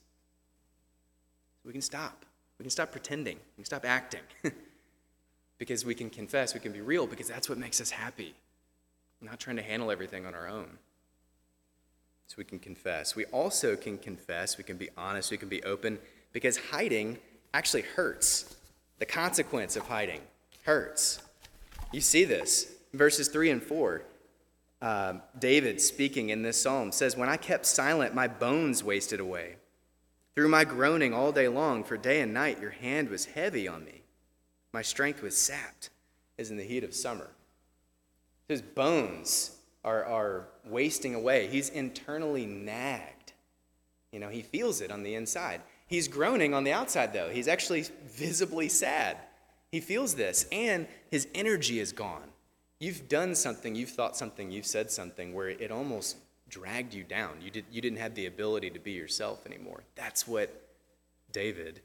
We 1.63 1.71
can 1.71 1.83
stop. 1.83 2.25
We 2.57 2.63
can 2.63 2.71
stop 2.71 2.91
pretending. 2.91 3.35
We 3.35 3.61
can 3.61 3.65
stop 3.65 3.85
acting. 3.85 4.21
because 5.57 5.85
we 5.85 5.95
can 5.95 6.09
confess, 6.09 6.53
we 6.53 6.59
can 6.59 6.71
be 6.71 6.81
real, 6.81 7.07
because 7.07 7.27
that's 7.27 7.49
what 7.49 7.57
makes 7.57 7.81
us 7.81 7.89
happy. 7.89 8.35
Not 9.21 9.39
trying 9.39 9.55
to 9.55 9.63
handle 9.63 9.89
everything 9.89 10.25
on 10.25 10.35
our 10.35 10.47
own. 10.47 10.77
So 12.27 12.35
we 12.37 12.43
can 12.43 12.59
confess. 12.59 13.15
We 13.15 13.25
also 13.25 13.75
can 13.75 13.97
confess, 13.97 14.57
we 14.57 14.63
can 14.63 14.77
be 14.77 14.89
honest, 14.97 15.31
we 15.31 15.37
can 15.37 15.49
be 15.49 15.63
open, 15.63 15.97
because 16.33 16.57
hiding 16.57 17.17
actually 17.53 17.83
hurts. 17.83 18.55
The 18.99 19.05
consequence 19.05 19.75
of 19.75 19.87
hiding 19.87 20.21
hurts. 20.63 21.19
You 21.91 22.01
see 22.01 22.25
this. 22.25 22.71
Verses 22.93 23.27
3 23.29 23.51
and 23.51 23.63
4. 23.63 24.01
Um, 24.81 25.21
David, 25.39 25.81
speaking 25.81 26.29
in 26.29 26.43
this 26.43 26.61
psalm, 26.61 26.91
says, 26.91 27.17
When 27.17 27.29
I 27.29 27.37
kept 27.37 27.65
silent, 27.65 28.13
my 28.13 28.27
bones 28.27 28.83
wasted 28.83 29.19
away. 29.19 29.55
Through 30.35 30.49
my 30.49 30.65
groaning 30.65 31.13
all 31.13 31.31
day 31.31 31.47
long, 31.47 31.83
for 31.83 31.97
day 31.97 32.21
and 32.21 32.33
night, 32.33 32.61
your 32.61 32.71
hand 32.71 33.09
was 33.09 33.25
heavy 33.25 33.67
on 33.67 33.83
me. 33.85 34.01
My 34.73 34.81
strength 34.81 35.21
was 35.21 35.37
sapped 35.37 35.89
as 36.37 36.51
in 36.51 36.57
the 36.57 36.63
heat 36.63 36.83
of 36.83 36.93
summer. 36.93 37.29
His 38.47 38.61
bones 38.61 39.57
are, 39.83 40.05
are 40.05 40.47
wasting 40.65 41.15
away. 41.15 41.47
He's 41.47 41.69
internally 41.69 42.45
nagged. 42.45 43.33
You 44.11 44.19
know, 44.19 44.29
he 44.29 44.41
feels 44.41 44.81
it 44.81 44.91
on 44.91 45.03
the 45.03 45.15
inside. 45.15 45.61
He's 45.87 46.07
groaning 46.07 46.53
on 46.53 46.63
the 46.63 46.73
outside, 46.73 47.13
though. 47.13 47.29
He's 47.29 47.47
actually 47.47 47.85
visibly 48.07 48.69
sad. 48.69 49.17
He 49.71 49.79
feels 49.79 50.15
this, 50.15 50.45
and 50.51 50.87
his 51.11 51.27
energy 51.33 51.79
is 51.79 51.91
gone. 51.91 52.29
You've 52.79 53.09
done 53.09 53.35
something, 53.35 53.75
you've 53.75 53.89
thought 53.89 54.15
something, 54.15 54.51
you've 54.51 54.65
said 54.65 54.91
something 54.91 55.33
where 55.33 55.49
it 55.49 55.71
almost 55.71 56.17
dragged 56.49 56.93
you 56.93 57.03
down. 57.03 57.41
You, 57.41 57.49
did, 57.49 57.65
you 57.71 57.81
didn't 57.81 57.99
have 57.99 58.15
the 58.15 58.27
ability 58.27 58.69
to 58.71 58.79
be 58.79 58.91
yourself 58.91 59.45
anymore. 59.45 59.83
That's 59.95 60.27
what 60.27 60.69
David 61.31 61.81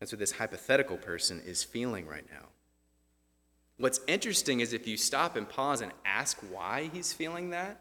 that's 0.00 0.12
what 0.12 0.18
this 0.18 0.32
hypothetical 0.32 0.96
person 0.96 1.42
is 1.44 1.62
feeling 1.62 2.06
right 2.06 2.24
now. 2.32 2.46
What's 3.76 4.00
interesting 4.06 4.60
is 4.60 4.72
if 4.72 4.86
you 4.86 4.96
stop 4.96 5.36
and 5.36 5.48
pause 5.48 5.82
and 5.82 5.92
ask 6.04 6.38
why 6.50 6.90
he's 6.92 7.12
feeling 7.12 7.50
that, 7.50 7.80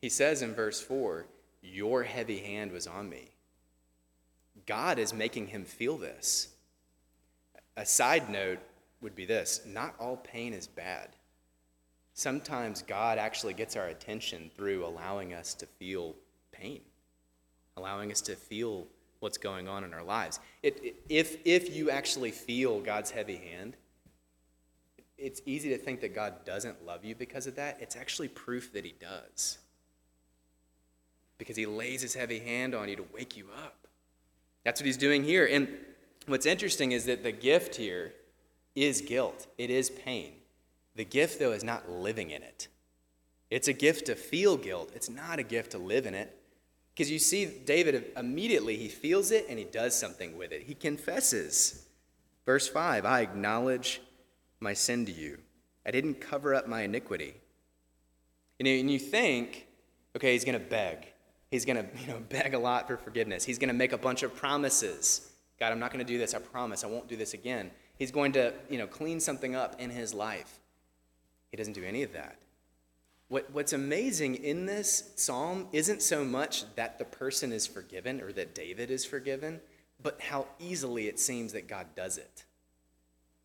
he 0.00 0.08
says 0.08 0.42
in 0.42 0.54
verse 0.54 0.80
4, 0.80 1.26
Your 1.62 2.02
heavy 2.02 2.38
hand 2.38 2.72
was 2.72 2.86
on 2.86 3.08
me. 3.08 3.30
God 4.66 4.98
is 4.98 5.14
making 5.14 5.46
him 5.46 5.64
feel 5.64 5.96
this. 5.96 6.48
A 7.76 7.86
side 7.86 8.28
note 8.28 8.58
would 9.00 9.14
be 9.14 9.24
this 9.24 9.62
not 9.66 9.94
all 9.98 10.16
pain 10.16 10.52
is 10.52 10.66
bad. 10.66 11.08
Sometimes 12.14 12.82
God 12.82 13.18
actually 13.18 13.54
gets 13.54 13.76
our 13.76 13.86
attention 13.86 14.50
through 14.54 14.84
allowing 14.84 15.32
us 15.32 15.54
to 15.54 15.66
feel 15.66 16.14
pain, 16.50 16.80
allowing 17.76 18.10
us 18.10 18.20
to 18.22 18.36
feel 18.36 18.86
what's 19.22 19.38
going 19.38 19.68
on 19.68 19.84
in 19.84 19.94
our 19.94 20.02
lives. 20.02 20.40
It, 20.62 20.80
it, 20.82 20.96
if, 21.08 21.36
if 21.44 21.74
you 21.74 21.90
actually 21.90 22.32
feel 22.32 22.80
God's 22.80 23.10
heavy 23.10 23.36
hand, 23.36 23.76
it's 25.16 25.40
easy 25.46 25.68
to 25.68 25.78
think 25.78 26.00
that 26.00 26.14
God 26.14 26.44
doesn't 26.44 26.84
love 26.84 27.04
you 27.04 27.14
because 27.14 27.46
of 27.46 27.54
that. 27.54 27.78
It's 27.80 27.94
actually 27.94 28.28
proof 28.28 28.72
that 28.72 28.84
He 28.84 28.94
does. 29.00 29.58
Because 31.38 31.56
He 31.56 31.66
lays 31.66 32.02
His 32.02 32.14
heavy 32.14 32.40
hand 32.40 32.74
on 32.74 32.88
you 32.88 32.96
to 32.96 33.04
wake 33.14 33.36
you 33.36 33.46
up. 33.64 33.86
That's 34.64 34.80
what 34.80 34.86
He's 34.86 34.96
doing 34.96 35.22
here. 35.22 35.46
And 35.46 35.68
what's 36.26 36.46
interesting 36.46 36.90
is 36.90 37.04
that 37.04 37.22
the 37.22 37.32
gift 37.32 37.76
here 37.76 38.12
is 38.74 39.00
guilt, 39.00 39.46
it 39.58 39.70
is 39.70 39.90
pain. 39.90 40.32
The 40.96 41.04
gift, 41.04 41.38
though, 41.38 41.52
is 41.52 41.64
not 41.64 41.90
living 41.90 42.30
in 42.30 42.42
it. 42.42 42.68
It's 43.50 43.68
a 43.68 43.72
gift 43.72 44.06
to 44.06 44.16
feel 44.16 44.56
guilt, 44.56 44.90
it's 44.94 45.08
not 45.08 45.38
a 45.38 45.42
gift 45.44 45.72
to 45.72 45.78
live 45.78 46.06
in 46.06 46.14
it. 46.14 46.36
Because 46.94 47.10
you 47.10 47.18
see, 47.18 47.46
David 47.46 48.12
immediately, 48.16 48.76
he 48.76 48.88
feels 48.88 49.30
it 49.30 49.46
and 49.48 49.58
he 49.58 49.64
does 49.64 49.98
something 49.98 50.36
with 50.36 50.52
it. 50.52 50.62
He 50.62 50.74
confesses. 50.74 51.86
Verse 52.44 52.68
5 52.68 53.06
I 53.06 53.20
acknowledge 53.20 54.00
my 54.60 54.74
sin 54.74 55.06
to 55.06 55.12
you. 55.12 55.38
I 55.86 55.90
didn't 55.90 56.20
cover 56.20 56.54
up 56.54 56.68
my 56.68 56.82
iniquity. 56.82 57.34
And 58.60 58.68
you 58.68 58.98
think, 58.98 59.66
okay, 60.14 60.32
he's 60.32 60.44
going 60.44 60.58
to 60.58 60.64
beg. 60.64 61.08
He's 61.50 61.64
going 61.64 61.76
to 61.84 62.00
you 62.00 62.06
know, 62.08 62.20
beg 62.28 62.54
a 62.54 62.58
lot 62.58 62.86
for 62.86 62.96
forgiveness. 62.96 63.44
He's 63.44 63.58
going 63.58 63.68
to 63.68 63.74
make 63.74 63.92
a 63.92 63.98
bunch 63.98 64.22
of 64.22 64.34
promises. 64.34 65.32
God, 65.58 65.72
I'm 65.72 65.78
not 65.78 65.92
going 65.92 66.04
to 66.04 66.12
do 66.12 66.18
this. 66.18 66.34
I 66.34 66.38
promise. 66.38 66.84
I 66.84 66.88
won't 66.88 67.08
do 67.08 67.16
this 67.16 67.34
again. 67.34 67.70
He's 67.98 68.10
going 68.10 68.32
to 68.32 68.52
you 68.68 68.78
know, 68.78 68.86
clean 68.86 69.20
something 69.20 69.54
up 69.54 69.80
in 69.80 69.90
his 69.90 70.14
life. 70.14 70.60
He 71.50 71.56
doesn't 71.56 71.74
do 71.74 71.84
any 71.84 72.02
of 72.02 72.12
that. 72.12 72.36
What, 73.28 73.50
what's 73.52 73.72
amazing 73.72 74.36
in 74.36 74.66
this 74.66 75.12
psalm 75.16 75.68
isn't 75.72 76.02
so 76.02 76.24
much 76.24 76.64
that 76.74 76.98
the 76.98 77.04
person 77.04 77.52
is 77.52 77.66
forgiven 77.66 78.20
or 78.20 78.32
that 78.32 78.54
David 78.54 78.90
is 78.90 79.04
forgiven, 79.04 79.60
but 80.02 80.20
how 80.20 80.46
easily 80.58 81.08
it 81.08 81.18
seems 81.18 81.52
that 81.52 81.66
God 81.66 81.86
does 81.94 82.18
it. 82.18 82.44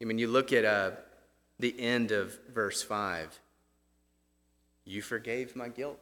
I 0.01 0.05
mean, 0.05 0.17
you 0.17 0.27
look 0.27 0.51
at 0.51 0.65
uh, 0.65 0.91
the 1.59 1.79
end 1.79 2.11
of 2.11 2.37
verse 2.53 2.83
5 2.83 3.39
you 4.87 5.01
forgave 5.01 5.53
my 5.53 5.67
guilt, 5.67 5.99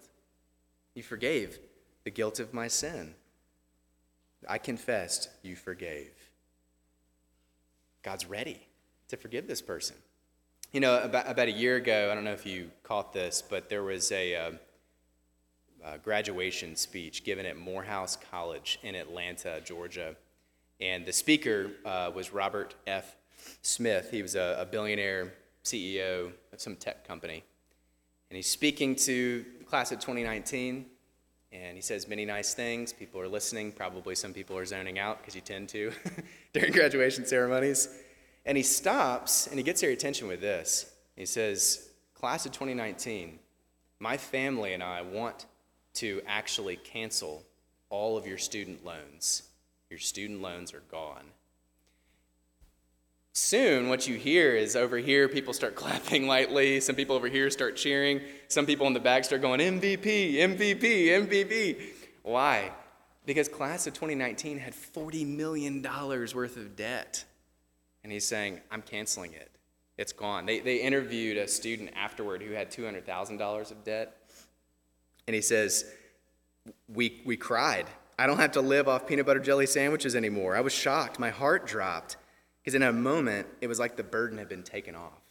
you 0.93 1.01
forgave 1.01 1.57
the 2.03 2.11
guilt 2.11 2.39
of 2.39 2.53
my 2.53 2.67
sin. 2.67 3.15
I 4.47 4.59
confessed, 4.59 5.29
you 5.41 5.55
forgave. 5.55 6.13
God's 8.03 8.27
ready 8.27 8.67
to 9.07 9.17
forgive 9.17 9.47
this 9.47 9.61
person. 9.61 9.95
You 10.75 10.81
know, 10.81 11.01
about, 11.01 11.29
about 11.29 11.47
a 11.47 11.53
year 11.53 11.77
ago, 11.77 12.09
I 12.11 12.15
don't 12.15 12.25
know 12.25 12.33
if 12.33 12.45
you 12.45 12.69
caught 12.83 13.13
this, 13.13 13.41
but 13.41 13.69
there 13.69 13.83
was 13.83 14.11
a, 14.11 14.35
uh, 14.35 14.51
a 15.85 15.97
graduation 15.99 16.75
speech 16.75 17.23
given 17.23 17.45
at 17.45 17.55
Morehouse 17.55 18.17
College 18.29 18.77
in 18.83 18.93
Atlanta, 18.93 19.61
Georgia. 19.63 20.17
And 20.81 21.05
the 21.05 21.13
speaker 21.13 21.71
uh, 21.85 22.11
was 22.13 22.33
Robert 22.33 22.75
F. 22.87 23.15
Smith. 23.61 24.11
He 24.11 24.21
was 24.21 24.35
a, 24.35 24.57
a, 24.59 24.65
billionaire 24.65 25.31
CEO 25.63 26.33
of 26.51 26.59
some 26.59 26.75
tech 26.75 27.07
company. 27.07 27.41
And 28.29 28.35
he's 28.35 28.49
speaking 28.49 28.97
to 28.97 29.45
class 29.69 29.93
of 29.93 29.99
2019, 29.99 30.87
and 31.53 31.77
he 31.77 31.81
says 31.81 32.05
many 32.05 32.25
nice 32.25 32.53
things. 32.53 32.91
People 32.91 33.21
are 33.21 33.29
listening. 33.29 33.71
Probably 33.71 34.13
some 34.13 34.33
people 34.33 34.57
are 34.57 34.65
zoning 34.65 34.99
out 34.99 35.19
because 35.19 35.35
you 35.35 35.41
tend 35.41 35.69
to 35.69 35.93
during 36.53 36.73
graduation 36.73 37.25
ceremonies. 37.25 37.87
And 38.45 38.57
he 38.57 38.63
stops 38.63 39.47
and 39.47 39.57
he 39.57 39.63
gets 39.63 39.81
their 39.81 39.91
attention 39.91 40.27
with 40.27 40.41
this. 40.41 40.91
He 41.15 41.25
says, 41.25 41.89
Class 42.13 42.45
of 42.45 42.51
2019, 42.51 43.39
my 43.99 44.17
family 44.17 44.73
and 44.73 44.83
I 44.83 45.01
want 45.01 45.45
to 45.95 46.21
actually 46.27 46.75
cancel 46.77 47.43
all 47.89 48.17
of 48.17 48.27
your 48.27 48.37
student 48.37 48.85
loans. 48.85 49.43
Your 49.89 49.99
student 49.99 50.41
loans 50.41 50.73
are 50.73 50.83
gone. 50.91 51.23
Soon, 53.33 53.89
what 53.89 54.07
you 54.07 54.15
hear 54.15 54.55
is 54.55 54.75
over 54.75 54.97
here, 54.97 55.27
people 55.27 55.53
start 55.53 55.75
clapping 55.75 56.27
lightly. 56.27 56.79
Some 56.79 56.95
people 56.95 57.15
over 57.15 57.27
here 57.27 57.49
start 57.49 57.75
cheering. 57.75 58.21
Some 58.47 58.65
people 58.65 58.87
in 58.87 58.93
the 58.93 58.99
back 58.99 59.25
start 59.25 59.41
going, 59.41 59.59
MVP, 59.59 60.35
MVP, 60.35 61.07
MVP. 61.07 61.81
Why? 62.23 62.71
Because 63.25 63.47
class 63.47 63.87
of 63.87 63.93
2019 63.93 64.59
had 64.59 64.73
$40 64.73 65.27
million 65.27 65.81
worth 65.81 66.57
of 66.57 66.75
debt. 66.75 67.25
And 68.05 68.11
he's 68.11 68.27
saying, 68.27 68.61
I'm 68.69 68.83
canceling 68.83 69.33
it. 69.33 69.49
It's 69.97 70.13
gone. 70.13 70.45
They, 70.45 70.59
they 70.59 70.77
interviewed 70.77 71.37
a 71.37 71.47
student 71.47 71.89
afterward 71.95 72.43
who 72.43 72.51
had 72.51 72.69
$200,000 72.69 73.71
of 73.71 73.83
debt. 73.83 74.15
And 75.25 75.33
he 75.33 75.41
says, 75.41 75.85
we, 76.87 77.23
we 77.25 77.35
cried. 77.35 77.87
I 78.19 78.27
don't 78.27 78.37
have 78.37 78.51
to 78.51 78.61
live 78.61 78.87
off 78.87 79.07
peanut 79.07 79.25
butter 79.25 79.39
jelly 79.39 79.65
sandwiches 79.65 80.15
anymore. 80.15 80.55
I 80.55 80.61
was 80.61 80.71
shocked. 80.71 81.17
My 81.17 81.31
heart 81.31 81.65
dropped. 81.65 82.17
Because 82.61 82.75
in 82.75 82.83
a 82.83 82.93
moment, 82.93 83.47
it 83.59 83.65
was 83.65 83.79
like 83.79 83.95
the 83.95 84.03
burden 84.03 84.37
had 84.37 84.49
been 84.49 84.61
taken 84.61 84.93
off. 84.93 85.23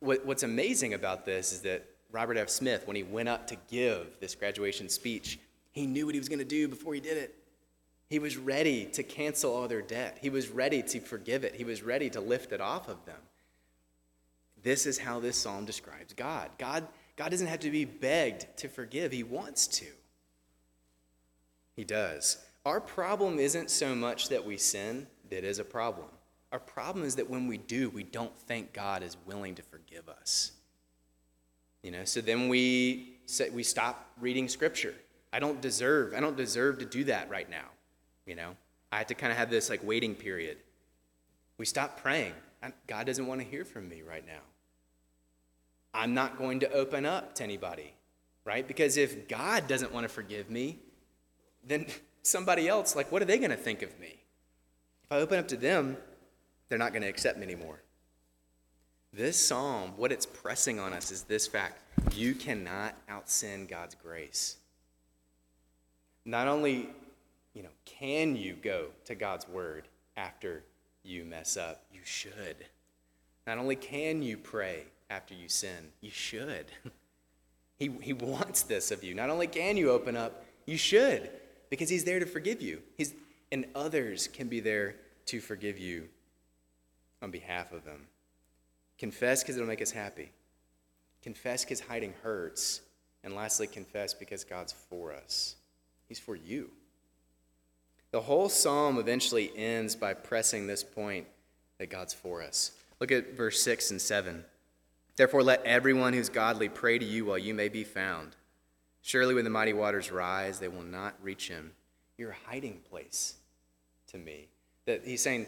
What, 0.00 0.26
what's 0.26 0.42
amazing 0.42 0.94
about 0.94 1.24
this 1.24 1.52
is 1.52 1.60
that 1.60 1.86
Robert 2.10 2.38
F. 2.38 2.48
Smith, 2.48 2.88
when 2.88 2.96
he 2.96 3.04
went 3.04 3.28
up 3.28 3.46
to 3.46 3.56
give 3.70 4.18
this 4.18 4.34
graduation 4.34 4.88
speech, 4.88 5.38
he 5.70 5.86
knew 5.86 6.06
what 6.06 6.16
he 6.16 6.18
was 6.18 6.28
going 6.28 6.40
to 6.40 6.44
do 6.44 6.66
before 6.66 6.92
he 6.92 7.00
did 7.00 7.18
it. 7.18 7.36
He 8.08 8.18
was 8.18 8.36
ready 8.36 8.86
to 8.86 9.02
cancel 9.02 9.54
all 9.54 9.66
their 9.66 9.82
debt. 9.82 10.18
He 10.20 10.30
was 10.30 10.48
ready 10.48 10.82
to 10.82 11.00
forgive 11.00 11.44
it. 11.44 11.56
He 11.56 11.64
was 11.64 11.82
ready 11.82 12.08
to 12.10 12.20
lift 12.20 12.52
it 12.52 12.60
off 12.60 12.88
of 12.88 13.04
them. 13.04 13.18
This 14.62 14.86
is 14.86 14.98
how 14.98 15.20
this 15.20 15.36
psalm 15.36 15.64
describes 15.64 16.12
God. 16.12 16.50
God, 16.58 16.86
God 17.16 17.30
doesn't 17.30 17.46
have 17.46 17.60
to 17.60 17.70
be 17.70 17.84
begged 17.84 18.46
to 18.58 18.68
forgive, 18.68 19.12
He 19.12 19.22
wants 19.22 19.66
to. 19.68 19.86
He 21.74 21.84
does. 21.84 22.38
Our 22.64 22.80
problem 22.80 23.38
isn't 23.38 23.70
so 23.70 23.94
much 23.94 24.28
that 24.28 24.44
we 24.44 24.56
sin, 24.56 25.06
that 25.30 25.44
is 25.44 25.58
a 25.58 25.64
problem. 25.64 26.08
Our 26.52 26.58
problem 26.58 27.04
is 27.04 27.16
that 27.16 27.28
when 27.28 27.48
we 27.48 27.58
do, 27.58 27.90
we 27.90 28.02
don't 28.02 28.36
think 28.36 28.72
God 28.72 29.02
is 29.02 29.16
willing 29.26 29.54
to 29.56 29.62
forgive 29.62 30.08
us. 30.08 30.52
You 31.82 31.90
know, 31.90 32.04
so 32.04 32.20
then 32.20 32.48
we 32.48 33.18
we 33.52 33.62
stop 33.62 34.10
reading 34.20 34.48
scripture. 34.48 34.94
I 35.32 35.38
don't 35.38 35.60
deserve, 35.60 36.14
I 36.14 36.20
don't 36.20 36.36
deserve 36.36 36.78
to 36.78 36.84
do 36.84 37.04
that 37.04 37.28
right 37.28 37.48
now. 37.48 37.66
You 38.26 38.34
know, 38.34 38.56
I 38.92 38.98
had 38.98 39.08
to 39.08 39.14
kind 39.14 39.32
of 39.32 39.38
have 39.38 39.50
this 39.50 39.70
like 39.70 39.84
waiting 39.84 40.14
period. 40.14 40.58
We 41.58 41.64
stop 41.64 42.00
praying. 42.00 42.34
God 42.86 43.06
doesn't 43.06 43.26
want 43.26 43.40
to 43.40 43.46
hear 43.46 43.64
from 43.64 43.88
me 43.88 44.02
right 44.02 44.26
now. 44.26 44.42
I'm 45.94 46.12
not 46.12 46.36
going 46.36 46.60
to 46.60 46.70
open 46.72 47.06
up 47.06 47.34
to 47.36 47.44
anybody, 47.44 47.94
right? 48.44 48.66
Because 48.66 48.96
if 48.96 49.28
God 49.28 49.66
doesn't 49.66 49.92
want 49.92 50.04
to 50.04 50.08
forgive 50.08 50.50
me, 50.50 50.78
then 51.66 51.86
somebody 52.22 52.68
else, 52.68 52.94
like, 52.94 53.10
what 53.10 53.22
are 53.22 53.26
they 53.26 53.38
going 53.38 53.50
to 53.50 53.56
think 53.56 53.82
of 53.82 53.98
me? 53.98 54.18
If 55.04 55.12
I 55.12 55.16
open 55.16 55.38
up 55.38 55.48
to 55.48 55.56
them, 55.56 55.96
they're 56.68 56.78
not 56.78 56.92
going 56.92 57.02
to 57.02 57.08
accept 57.08 57.38
me 57.38 57.44
anymore. 57.44 57.80
This 59.12 59.38
psalm, 59.38 59.92
what 59.96 60.12
it's 60.12 60.26
pressing 60.26 60.78
on 60.78 60.92
us 60.92 61.10
is 61.10 61.22
this 61.22 61.46
fact 61.46 61.80
you 62.12 62.34
cannot 62.34 62.94
out 63.08 63.30
sin 63.30 63.66
God's 63.66 63.94
grace. 63.94 64.56
Not 66.24 66.48
only 66.48 66.90
you 67.56 67.62
know, 67.62 67.70
can 67.86 68.36
you 68.36 68.52
go 68.52 68.88
to 69.06 69.14
God's 69.14 69.48
word 69.48 69.88
after 70.14 70.62
you 71.02 71.24
mess 71.24 71.56
up? 71.56 71.84
You 71.90 72.00
should. 72.04 72.66
Not 73.46 73.56
only 73.56 73.76
can 73.76 74.22
you 74.22 74.36
pray 74.36 74.82
after 75.08 75.32
you 75.32 75.48
sin, 75.48 75.88
you 76.00 76.10
should. 76.10 76.66
He, 77.78 77.90
he 78.00 78.14
wants 78.14 78.62
this 78.62 78.90
of 78.90 79.04
you. 79.04 79.14
Not 79.14 79.28
only 79.28 79.46
can 79.46 79.76
you 79.76 79.90
open 79.90 80.16
up, 80.16 80.46
you 80.64 80.78
should, 80.78 81.28
because 81.68 81.90
He's 81.90 82.04
there 82.04 82.18
to 82.18 82.24
forgive 82.24 82.62
you. 82.62 82.80
He's, 82.96 83.12
and 83.52 83.66
others 83.74 84.28
can 84.28 84.48
be 84.48 84.60
there 84.60 84.96
to 85.26 85.40
forgive 85.40 85.78
you 85.78 86.08
on 87.20 87.30
behalf 87.30 87.72
of 87.72 87.84
them. 87.84 88.06
Confess 88.98 89.42
because 89.42 89.56
it'll 89.56 89.68
make 89.68 89.82
us 89.82 89.90
happy. 89.90 90.32
Confess 91.22 91.66
because 91.66 91.80
hiding 91.80 92.14
hurts. 92.22 92.80
And 93.22 93.34
lastly, 93.34 93.66
confess 93.66 94.14
because 94.14 94.42
God's 94.42 94.72
for 94.72 95.12
us. 95.12 95.56
He's 96.08 96.18
for 96.18 96.34
you. 96.34 96.70
The 98.12 98.20
whole 98.20 98.48
psalm 98.48 98.98
eventually 98.98 99.52
ends 99.56 99.96
by 99.96 100.14
pressing 100.14 100.66
this 100.66 100.82
point 100.84 101.26
that 101.78 101.90
God's 101.90 102.14
for 102.14 102.42
us. 102.42 102.72
Look 103.00 103.12
at 103.12 103.36
verse 103.36 103.60
6 103.62 103.90
and 103.90 104.00
7. 104.00 104.44
Therefore, 105.16 105.42
let 105.42 105.64
everyone 105.64 106.12
who's 106.12 106.28
godly 106.28 106.68
pray 106.68 106.98
to 106.98 107.04
you 107.04 107.26
while 107.26 107.38
you 107.38 107.54
may 107.54 107.68
be 107.68 107.84
found. 107.84 108.36
Surely, 109.02 109.34
when 109.34 109.44
the 109.44 109.50
mighty 109.50 109.72
waters 109.72 110.10
rise, 110.10 110.58
they 110.58 110.68
will 110.68 110.82
not 110.82 111.14
reach 111.22 111.48
him. 111.48 111.72
You're 112.18 112.36
hiding 112.46 112.80
place 112.90 113.34
to 114.08 114.18
me. 114.18 114.48
That 114.86 115.04
he's 115.04 115.22
saying, 115.22 115.46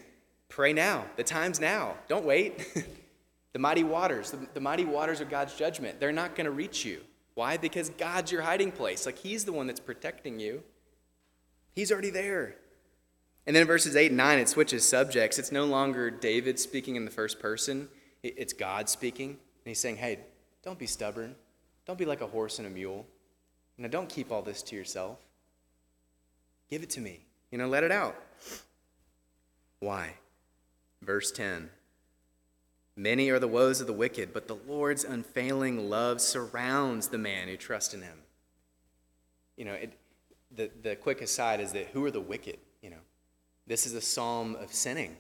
pray 0.49 0.73
now. 0.73 1.07
The 1.17 1.25
time's 1.25 1.61
now. 1.61 1.95
Don't 2.09 2.25
wait. 2.25 2.67
the 3.53 3.59
mighty 3.59 3.85
waters, 3.85 4.31
the, 4.31 4.47
the 4.55 4.61
mighty 4.61 4.85
waters 4.85 5.21
of 5.21 5.31
God's 5.31 5.55
judgment, 5.55 6.01
they're 6.01 6.13
not 6.13 6.35
going 6.35 6.45
to 6.47 6.51
reach 6.51 6.85
you. 6.85 7.01
Why? 7.35 7.57
Because 7.57 7.91
God's 7.91 8.33
your 8.33 8.43
hiding 8.43 8.73
place. 8.73 9.07
Like 9.07 9.19
he's 9.19 9.45
the 9.45 9.53
one 9.53 9.67
that's 9.67 9.81
protecting 9.81 10.41
you. 10.41 10.63
He's 11.79 11.93
already 11.93 12.11
there. 12.11 12.57
And 13.47 13.55
then 13.55 13.61
in 13.61 13.69
verses 13.69 13.95
8 13.95 14.09
and 14.09 14.17
9, 14.17 14.41
it 14.41 14.49
switches 14.49 14.85
subjects. 14.85 15.39
It's 15.39 15.53
no 15.53 15.65
longer 15.65 16.11
David 16.11 16.59
speaking 16.59 16.97
in 16.97 17.05
the 17.05 17.11
first 17.13 17.39
person, 17.39 17.89
it's 18.25 18.53
God 18.53 18.89
speaking. 18.89 19.29
And 19.29 19.39
he's 19.65 19.79
saying, 19.79 19.99
hey, 19.99 20.19
don't 20.65 20.77
be 20.77 20.89
stubborn. 20.89 21.37
Don't 21.87 21.97
be 21.97 22.05
like 22.05 22.21
a 22.21 22.27
horse 22.27 22.59
and 22.59 22.67
a 22.67 22.71
mule. 22.71 23.07
You 23.77 23.85
know, 23.85 23.89
don't 23.89 24.09
keep 24.09 24.33
all 24.33 24.43
this 24.43 24.61
to 24.65 24.75
yourself. 24.75 25.19
Give 26.69 26.83
it 26.83 26.91
to 26.91 27.01
me. 27.01 27.21
You 27.53 27.59
know, 27.59 27.69
let 27.69 27.85
it 27.85 27.93
out. 27.93 28.17
Why? 29.79 30.15
Verse 31.01 31.31
10 31.31 31.71
Many 32.97 33.31
are 33.31 33.39
the 33.39 33.47
woes 33.47 33.81
of 33.81 33.87
the 33.87 33.93
wicked, 33.93 34.33
but 34.33 34.49
the 34.49 34.59
Lord's 34.67 35.05
unfailing 35.05 35.89
love 35.89 36.21
surrounds 36.21 37.07
the 37.07 37.19
man 37.19 37.47
who 37.47 37.57
trusts 37.57 37.95
in 37.95 38.03
him. 38.03 38.19
You 39.57 39.65
know, 39.65 39.75
it, 39.75 39.93
the, 40.59 40.71
the 40.83 40.97
quick 40.97 41.23
aside 41.23 41.61
is 41.61 41.73
that 41.73 41.87
who 41.93 42.05
are 42.05 42.11
the 42.11 42.21
wicked? 42.21 42.59
You 42.83 42.91
know, 42.91 43.01
this 43.67 43.87
is 43.87 43.95
a 43.95 44.01
psalm 44.01 44.57
of 44.57 44.75
sinning. 44.75 45.17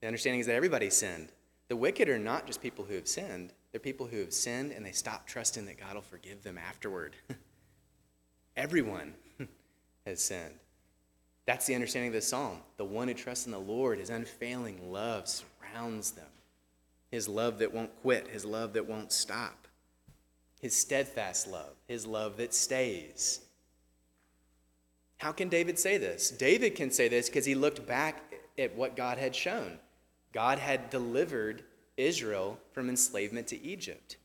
The 0.00 0.08
understanding 0.08 0.40
is 0.40 0.46
that 0.46 0.56
everybody 0.56 0.90
sinned. 0.90 1.28
The 1.68 1.76
wicked 1.76 2.08
are 2.08 2.18
not 2.18 2.46
just 2.46 2.60
people 2.60 2.84
who 2.84 2.94
have 2.94 3.08
sinned, 3.08 3.52
they're 3.70 3.80
people 3.80 4.06
who 4.06 4.18
have 4.18 4.32
sinned 4.32 4.72
and 4.72 4.84
they 4.84 4.92
stop 4.92 5.26
trusting 5.26 5.64
that 5.66 5.78
God 5.78 5.94
will 5.94 6.02
forgive 6.02 6.42
them 6.42 6.58
afterward. 6.58 7.16
Everyone 8.56 9.14
has 10.06 10.20
sinned. 10.20 10.54
That's 11.46 11.66
the 11.66 11.74
understanding 11.74 12.08
of 12.08 12.14
this 12.14 12.28
psalm. 12.28 12.58
The 12.76 12.84
one 12.84 13.08
who 13.08 13.14
trusts 13.14 13.46
in 13.46 13.52
the 13.52 13.58
Lord, 13.58 13.98
his 13.98 14.10
unfailing 14.10 14.92
love 14.92 15.28
surrounds 15.28 16.12
them. 16.12 16.26
His 17.10 17.28
love 17.28 17.58
that 17.58 17.72
won't 17.72 17.94
quit, 18.02 18.28
his 18.28 18.44
love 18.44 18.72
that 18.72 18.88
won't 18.88 19.12
stop, 19.12 19.68
his 20.60 20.74
steadfast 20.74 21.46
love, 21.46 21.74
his 21.86 22.06
love 22.06 22.36
that 22.38 22.52
stays. 22.52 23.43
How 25.18 25.32
can 25.32 25.48
David 25.48 25.78
say 25.78 25.98
this? 25.98 26.30
David 26.30 26.74
can 26.74 26.90
say 26.90 27.08
this 27.08 27.28
because 27.28 27.44
he 27.44 27.54
looked 27.54 27.86
back 27.86 28.22
at 28.58 28.76
what 28.76 28.96
God 28.96 29.18
had 29.18 29.34
shown. 29.34 29.78
God 30.32 30.58
had 30.58 30.90
delivered 30.90 31.62
Israel 31.96 32.58
from 32.72 32.88
enslavement 32.88 33.46
to 33.48 33.62
Egypt. 33.62 34.16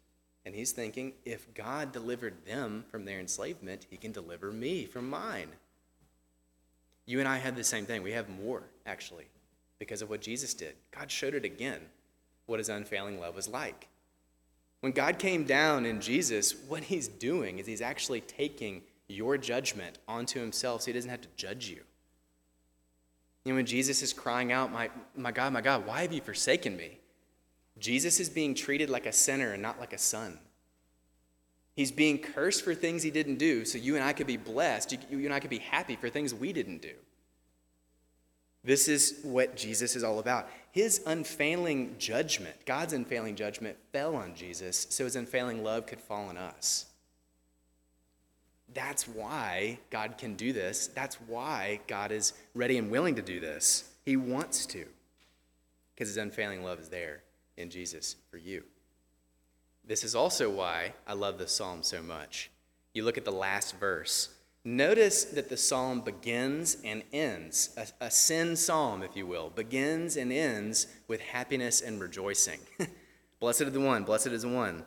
And 0.46 0.56
he's 0.56 0.72
thinking, 0.72 1.14
if 1.26 1.54
God 1.54 1.92
delivered 1.92 2.46
them 2.46 2.86
from 2.90 3.06
their 3.06 3.20
enslavement, 3.20 3.86
he 3.90 3.98
can 3.98 4.12
deliver 4.12 4.52
me 4.52 4.86
from 4.86 5.10
mine. 5.10 5.50
You 7.06 7.20
and 7.20 7.28
I 7.28 7.38
had 7.38 7.56
the 7.56 7.64
same 7.64 7.86
thing. 7.86 8.04
We 8.04 8.14
have 8.14 8.30
more, 8.30 8.64
actually, 8.86 9.26
because 9.78 10.02
of 10.02 10.10
what 10.10 10.22
Jesus 10.22 10.54
did. 10.54 10.76
God 10.92 11.12
showed 11.12 11.34
it 11.34 11.46
again, 11.46 11.82
what 12.46 12.60
his 12.60 12.70
unfailing 12.70 13.20
love 13.20 13.36
was 13.36 13.48
like. 13.48 13.88
When 14.80 14.92
God 14.92 15.20
came 15.20 15.44
down 15.44 15.86
in 15.86 16.02
Jesus, 16.02 16.56
what 16.68 16.84
he's 16.84 17.08
doing 17.08 17.60
is 17.60 17.68
he's 17.68 17.82
actually 17.82 18.22
taking 18.22 18.82
your 19.10 19.38
judgment 19.38 19.98
onto 20.08 20.40
himself 20.40 20.84
so 20.84 20.86
he 20.86 20.94
doesn't 20.94 21.10
have 21.10 21.22
to 21.22 21.28
judge 21.36 21.68
you. 21.68 21.82
Know, 23.46 23.56
when 23.56 23.66
Jesus 23.66 24.02
is 24.04 24.14
crying 24.14 24.52
out, 24.52 24.72
my, 24.72 24.90
my 25.16 25.32
God, 25.32 25.52
my 25.52 25.62
God, 25.62 25.86
why 25.86 26.04
have 26.04 26.14
you 26.14 26.22
forsaken 26.22 26.78
me? 26.78 27.00
Jesus 27.80 28.20
is 28.20 28.30
being 28.30 28.54
treated 28.54 28.90
like 28.90 29.06
a 29.06 29.12
sinner 29.12 29.54
and 29.54 29.62
not 29.62 29.80
like 29.80 29.94
a 29.94 29.98
son. 29.98 30.38
He's 31.76 31.92
being 31.92 32.20
cursed 32.20 32.64
for 32.64 32.76
things 32.76 33.04
he 33.04 33.10
didn't 33.10 33.38
do, 33.38 33.64
so 33.66 33.78
you 33.78 33.96
and 33.96 34.04
I 34.04 34.14
could 34.14 34.28
be 34.28 34.38
blessed. 34.38 34.92
You, 34.92 35.00
you 35.10 35.26
and 35.26 35.34
I 35.34 35.40
could 35.40 35.50
be 35.50 35.60
happy 35.60 35.96
for 35.96 36.10
things 36.10 36.34
we 36.34 36.54
didn't 36.54 36.82
do. 36.82 36.94
This 38.64 38.90
is 38.90 39.22
what 39.24 39.56
Jesus 39.56 39.96
is 39.96 40.04
all 40.04 40.20
about. 40.20 40.50
His 40.72 41.02
unfailing 41.06 41.96
judgment, 41.98 42.58
God's 42.66 42.94
unfailing 42.94 43.36
judgment, 43.36 43.78
fell 43.94 44.16
on 44.16 44.36
Jesus 44.36 44.88
so 44.90 45.06
his 45.06 45.16
unfailing 45.16 45.64
love 45.64 45.86
could 45.86 46.02
fall 46.02 46.28
on 46.28 46.38
us. 46.38 46.89
That's 48.74 49.08
why 49.08 49.80
God 49.90 50.18
can 50.18 50.36
do 50.36 50.54
this. 50.54 50.88
That's 50.88 51.16
why 51.22 51.80
God 51.88 52.12
is 52.12 52.34
ready 52.54 52.78
and 52.78 52.92
willing 52.92 53.16
to 53.16 53.22
do 53.22 53.40
this. 53.40 53.90
He 54.06 54.16
wants 54.16 54.66
to, 54.68 54.86
because 55.94 56.10
his 56.10 56.18
unfailing 56.18 56.64
love 56.64 56.80
is 56.80 56.90
there 56.90 57.24
in 57.58 57.70
Jesus 57.70 58.16
for 58.30 58.38
you. 58.38 58.64
This 59.86 60.04
is 60.04 60.16
also 60.16 60.50
why 60.50 60.94
I 61.08 61.14
love 61.14 61.38
this 61.38 61.52
psalm 61.52 61.82
so 61.84 62.02
much. 62.02 62.52
You 62.94 63.04
look 63.04 63.18
at 63.18 63.26
the 63.26 63.32
last 63.32 63.78
verse. 63.80 64.30
Notice 64.64 65.24
that 65.26 65.50
the 65.50 65.58
psalm 65.58 66.02
begins 66.02 66.78
and 66.84 67.02
ends, 67.14 67.70
a, 67.78 68.06
a 68.06 68.12
sin 68.12 68.56
psalm, 68.56 69.02
if 69.02 69.16
you 69.16 69.26
will, 69.26 69.50
begins 69.50 70.18
and 70.18 70.32
ends 70.32 70.88
with 71.08 71.22
happiness 71.22 71.82
and 71.82 72.00
rejoicing. 72.00 72.60
blessed 73.40 73.62
is 73.62 73.72
the 73.72 73.80
one, 73.80 74.04
blessed 74.04 74.28
is 74.28 74.42
the 74.42 74.50
one. 74.50 74.84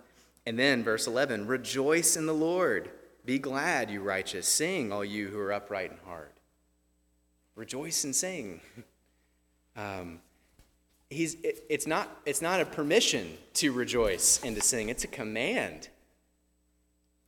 And 0.46 0.58
then, 0.58 0.84
verse 0.84 1.06
11, 1.06 1.46
rejoice 1.46 2.16
in 2.16 2.26
the 2.26 2.34
Lord 2.34 2.90
Be 3.24 3.38
glad, 3.38 3.90
you 3.90 4.02
righteous. 4.02 4.48
Sing, 4.48 4.92
all 4.92 5.04
you 5.04 5.28
who 5.28 5.38
are 5.38 5.52
upright 5.52 5.90
in 5.90 5.98
heart. 6.06 6.34
Rejoice 7.54 8.04
and 8.04 8.14
sing. 8.14 8.60
Um, 9.74 10.20
he's, 11.08 11.36
it, 11.36 11.64
it's, 11.70 11.86
not, 11.86 12.20
it's 12.26 12.42
not 12.42 12.60
a 12.60 12.66
permission 12.66 13.38
to 13.54 13.72
rejoice 13.72 14.38
and 14.44 14.54
to 14.54 14.60
sing, 14.60 14.90
it's 14.90 15.04
a 15.04 15.08
command. 15.08 15.88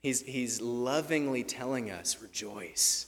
He's, 0.02 0.20
he's 0.20 0.60
lovingly 0.60 1.44
telling 1.44 1.90
us, 1.90 2.18
rejoice. 2.20 3.06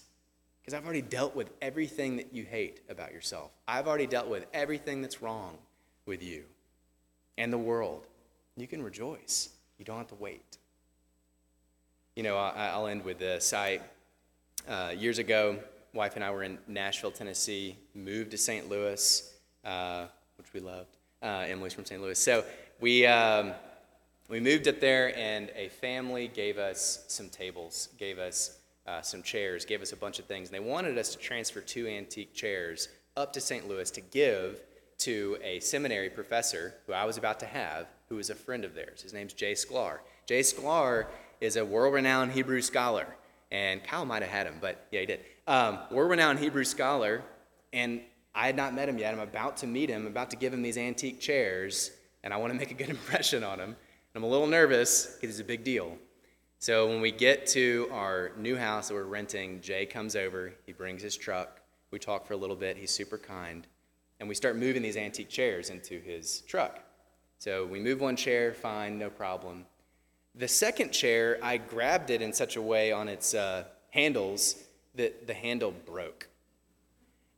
Because 0.62 0.72
I've 0.72 0.84
already 0.84 1.02
dealt 1.02 1.36
with 1.36 1.50
everything 1.60 2.16
that 2.16 2.32
you 2.32 2.44
hate 2.44 2.80
about 2.88 3.12
yourself. 3.12 3.50
I've 3.68 3.86
already 3.86 4.06
dealt 4.06 4.28
with 4.28 4.46
everything 4.54 5.02
that's 5.02 5.20
wrong 5.20 5.58
with 6.06 6.22
you 6.22 6.44
and 7.36 7.52
the 7.52 7.58
world. 7.58 8.06
You 8.56 8.66
can 8.66 8.82
rejoice. 8.82 9.50
You 9.78 9.84
don't 9.84 9.98
have 9.98 10.08
to 10.08 10.14
wait. 10.14 10.56
You 12.16 12.22
know, 12.22 12.38
I, 12.38 12.74
will 12.78 12.86
end 12.86 13.04
with 13.04 13.18
this. 13.18 13.52
I, 13.52 13.78
uh, 14.66 14.94
years 14.96 15.18
ago, 15.18 15.58
wife 15.92 16.16
and 16.16 16.24
I 16.24 16.30
were 16.30 16.44
in 16.44 16.56
Nashville, 16.66 17.10
Tennessee, 17.10 17.76
moved 17.94 18.30
to 18.30 18.38
St. 18.38 18.70
Louis, 18.70 19.34
uh, 19.66 20.06
which 20.38 20.46
we 20.54 20.60
loved. 20.60 20.96
Uh, 21.22 21.44
Emily's 21.46 21.74
from 21.74 21.84
St. 21.84 22.00
Louis. 22.00 22.18
So 22.18 22.42
we, 22.80 23.04
um, 23.04 23.52
we 24.30 24.40
moved 24.40 24.66
up 24.66 24.80
there, 24.80 25.14
and 25.14 25.50
a 25.54 25.68
family 25.68 26.26
gave 26.26 26.56
us 26.56 27.04
some 27.08 27.28
tables, 27.28 27.90
gave 27.98 28.18
us 28.18 28.60
uh, 28.86 29.02
some 29.02 29.22
chairs, 29.22 29.66
gave 29.66 29.82
us 29.82 29.92
a 29.92 29.96
bunch 29.96 30.18
of 30.18 30.24
things. 30.24 30.48
And 30.48 30.54
they 30.54 30.66
wanted 30.66 30.96
us 30.96 31.12
to 31.12 31.18
transfer 31.18 31.60
two 31.60 31.86
antique 31.86 32.32
chairs 32.32 32.88
up 33.18 33.34
to 33.34 33.42
St. 33.42 33.68
Louis 33.68 33.90
to 33.90 34.00
give 34.00 34.62
to 35.00 35.36
a 35.44 35.60
seminary 35.60 36.08
professor 36.08 36.76
who 36.86 36.94
I 36.94 37.04
was 37.04 37.18
about 37.18 37.40
to 37.40 37.46
have, 37.46 37.88
who 38.08 38.16
was 38.16 38.30
a 38.30 38.34
friend 38.34 38.64
of 38.64 38.74
theirs. 38.74 39.02
His 39.02 39.12
name's 39.12 39.34
Jay 39.34 39.52
Sklar. 39.52 39.98
Jay 40.26 40.40
Sklar 40.40 41.08
is 41.40 41.56
a 41.56 41.64
world 41.64 41.94
renowned 41.94 42.32
Hebrew 42.32 42.62
scholar. 42.62 43.06
And 43.50 43.82
Kyle 43.84 44.04
might 44.04 44.22
have 44.22 44.30
had 44.30 44.46
him, 44.46 44.56
but 44.60 44.86
yeah, 44.90 45.00
he 45.00 45.06
did. 45.06 45.20
Um, 45.46 45.78
world 45.90 46.10
renowned 46.10 46.38
Hebrew 46.38 46.64
scholar. 46.64 47.22
And 47.72 48.00
I 48.36 48.46
had 48.46 48.56
not 48.56 48.74
met 48.74 48.88
him 48.88 48.98
yet. 48.98 49.14
I'm 49.14 49.20
about 49.20 49.56
to 49.58 49.66
meet 49.66 49.88
him, 49.88 50.06
about 50.06 50.30
to 50.30 50.36
give 50.36 50.52
him 50.52 50.60
these 50.60 50.76
antique 50.76 51.20
chairs, 51.20 51.90
and 52.22 52.34
I 52.34 52.36
want 52.36 52.52
to 52.52 52.58
make 52.58 52.70
a 52.70 52.74
good 52.74 52.90
impression 52.98 53.42
on 53.42 53.58
him. 53.58 53.70
And 53.70 53.76
I'm 54.14 54.24
a 54.24 54.28
little 54.28 54.46
nervous 54.46 55.06
because 55.06 55.30
it's 55.30 55.40
a 55.40 55.44
big 55.44 55.64
deal. 55.64 55.96
So 56.58 56.86
when 56.86 57.00
we 57.00 57.12
get 57.12 57.46
to 57.48 57.88
our 57.92 58.32
new 58.36 58.56
house 58.56 58.88
that 58.88 58.94
we're 58.94 59.04
renting, 59.04 59.60
Jay 59.62 59.86
comes 59.86 60.16
over. 60.16 60.52
He 60.66 60.72
brings 60.72 61.02
his 61.02 61.16
truck. 61.16 61.60
We 61.90 61.98
talk 61.98 62.26
for 62.26 62.34
a 62.34 62.36
little 62.36 62.56
bit. 62.56 62.76
He's 62.76 62.90
super 62.90 63.16
kind. 63.16 63.66
And 64.20 64.28
we 64.28 64.34
start 64.34 64.56
moving 64.56 64.82
these 64.82 64.96
antique 64.96 65.28
chairs 65.28 65.70
into 65.70 66.00
his 66.00 66.40
truck. 66.42 66.80
So 67.38 67.66
we 67.66 67.80
move 67.80 68.00
one 68.00 68.16
chair, 68.16 68.52
fine, 68.52 68.98
no 68.98 69.10
problem. 69.10 69.66
The 70.36 70.48
second 70.48 70.92
chair, 70.92 71.38
I 71.42 71.56
grabbed 71.56 72.10
it 72.10 72.20
in 72.20 72.32
such 72.32 72.56
a 72.56 72.62
way 72.62 72.92
on 72.92 73.08
its 73.08 73.32
uh, 73.32 73.64
handles 73.90 74.62
that 74.94 75.26
the 75.26 75.34
handle 75.34 75.72
broke. 75.86 76.28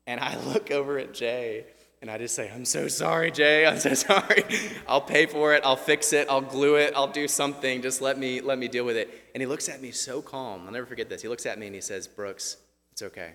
And 0.07 0.21
I 0.21 0.37
look 0.53 0.71
over 0.71 0.99
at 0.99 1.15
Jay 1.15 1.65
and 2.01 2.11
I 2.11 2.19
just 2.19 2.35
say, 2.35 2.51
I'm 2.53 2.65
so 2.65 2.89
sorry, 2.89 3.31
Jay. 3.31 3.67
I'm 3.67 3.79
so 3.79 3.95
sorry. 3.95 4.45
I'll 4.87 5.01
pay 5.01 5.27
for 5.27 5.55
it. 5.55 5.63
I'll 5.65 5.77
fix 5.77 6.13
it. 6.13 6.29
I'll 6.29 6.41
glue 6.41 6.77
it. 6.77 6.93
I'll 6.95 7.11
do 7.11 7.27
something. 7.29 7.83
Just 7.83 8.01
let 8.01 8.19
me 8.19 8.41
let 8.41 8.59
me 8.59 8.69
deal 8.69 8.85
with 8.85 8.97
it. 8.97 9.31
And 9.35 9.41
he 9.41 9.47
looks 9.47 9.69
at 9.69 9.81
me 9.81 9.91
so 9.91 10.23
calm. 10.23 10.63
I'll 10.67 10.73
never 10.73 10.87
forget 10.87 11.09
this. 11.09 11.23
He 11.23 11.29
looks 11.29 11.47
at 11.47 11.59
me 11.59 11.67
and 11.67 11.75
he 11.75 11.81
says, 11.81 12.07
Brooks, 12.07 12.57
it's 12.93 13.03
okay. 13.03 13.33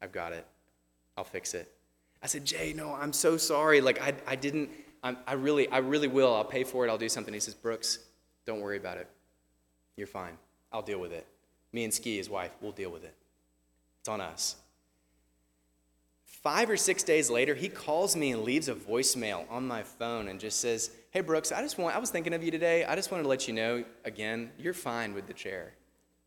I've 0.00 0.12
got 0.12 0.32
it. 0.32 0.46
I'll 1.16 1.24
fix 1.24 1.54
it. 1.54 1.72
I 2.22 2.26
said, 2.26 2.44
Jay, 2.44 2.72
no, 2.74 2.94
I'm 2.94 3.12
so 3.12 3.36
sorry. 3.36 3.80
Like 3.80 4.00
I, 4.00 4.14
I 4.26 4.36
didn't. 4.36 4.70
I'm, 5.02 5.18
I 5.26 5.34
really, 5.34 5.68
I 5.68 5.78
really 5.78 6.08
will. 6.08 6.34
I'll 6.34 6.44
pay 6.44 6.64
for 6.64 6.86
it. 6.86 6.90
I'll 6.90 6.98
do 6.98 7.08
something. 7.08 7.32
He 7.32 7.40
says, 7.40 7.54
Brooks, 7.54 8.00
don't 8.46 8.60
worry 8.60 8.76
about 8.76 8.96
it. 8.96 9.08
You're 9.96 10.06
fine. 10.06 10.38
I'll 10.72 10.82
deal 10.82 11.00
with 11.00 11.12
it. 11.12 11.26
Me 11.72 11.84
and 11.84 11.92
Ski, 11.92 12.16
his 12.16 12.30
wife, 12.30 12.52
we'll 12.60 12.72
deal 12.72 12.90
with 12.90 13.04
it. 13.04 13.14
It's 14.00 14.08
on 14.08 14.20
us. 14.20 14.56
Five 16.24 16.70
or 16.70 16.76
six 16.76 17.02
days 17.02 17.28
later, 17.28 17.54
he 17.54 17.68
calls 17.68 18.14
me 18.14 18.30
and 18.30 18.44
leaves 18.44 18.68
a 18.68 18.74
voicemail 18.74 19.50
on 19.50 19.66
my 19.66 19.82
phone 19.82 20.28
and 20.28 20.38
just 20.38 20.60
says, 20.60 20.90
Hey, 21.10 21.20
Brooks, 21.20 21.50
I 21.50 21.60
just 21.60 21.76
want, 21.76 21.96
I 21.96 21.98
was 21.98 22.10
thinking 22.10 22.34
of 22.34 22.44
you 22.44 22.50
today. 22.50 22.84
I 22.84 22.94
just 22.94 23.10
wanted 23.10 23.24
to 23.24 23.28
let 23.28 23.48
you 23.48 23.54
know 23.54 23.84
again, 24.04 24.52
you're 24.58 24.74
fine 24.74 25.12
with 25.12 25.26
the 25.26 25.32
chair. 25.32 25.72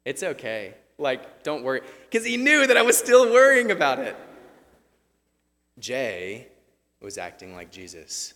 It's 0.03 0.23
okay. 0.23 0.73
Like, 0.97 1.43
don't 1.43 1.63
worry. 1.63 1.81
Because 2.09 2.25
he 2.25 2.35
knew 2.35 2.67
that 2.67 2.75
I 2.75 2.81
was 2.81 2.97
still 2.97 3.31
worrying 3.31 3.71
about 3.71 3.99
it. 3.99 4.15
Jay 5.79 6.47
was 7.01 7.17
acting 7.17 7.55
like 7.55 7.71
Jesus. 7.71 8.33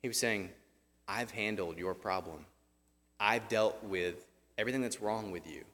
He 0.00 0.08
was 0.08 0.18
saying, 0.18 0.50
I've 1.06 1.30
handled 1.30 1.76
your 1.76 1.94
problem. 1.94 2.46
I've 3.18 3.48
dealt 3.48 3.82
with 3.84 4.26
everything 4.58 4.82
that's 4.82 5.00
wrong 5.00 5.30
with 5.30 5.46
you. 5.46 5.64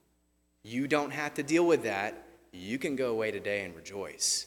You 0.62 0.86
don't 0.86 1.10
have 1.10 1.34
to 1.34 1.42
deal 1.42 1.66
with 1.66 1.82
that. 1.84 2.24
You 2.52 2.78
can 2.78 2.96
go 2.96 3.10
away 3.10 3.30
today 3.30 3.64
and 3.64 3.74
rejoice 3.74 4.46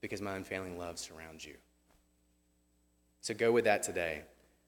because 0.00 0.20
my 0.20 0.36
unfailing 0.36 0.78
love 0.78 0.98
surrounds 0.98 1.44
you. 1.44 1.54
So 3.20 3.34
go 3.34 3.52
with 3.52 3.64
that 3.64 3.82
today, 3.82 4.22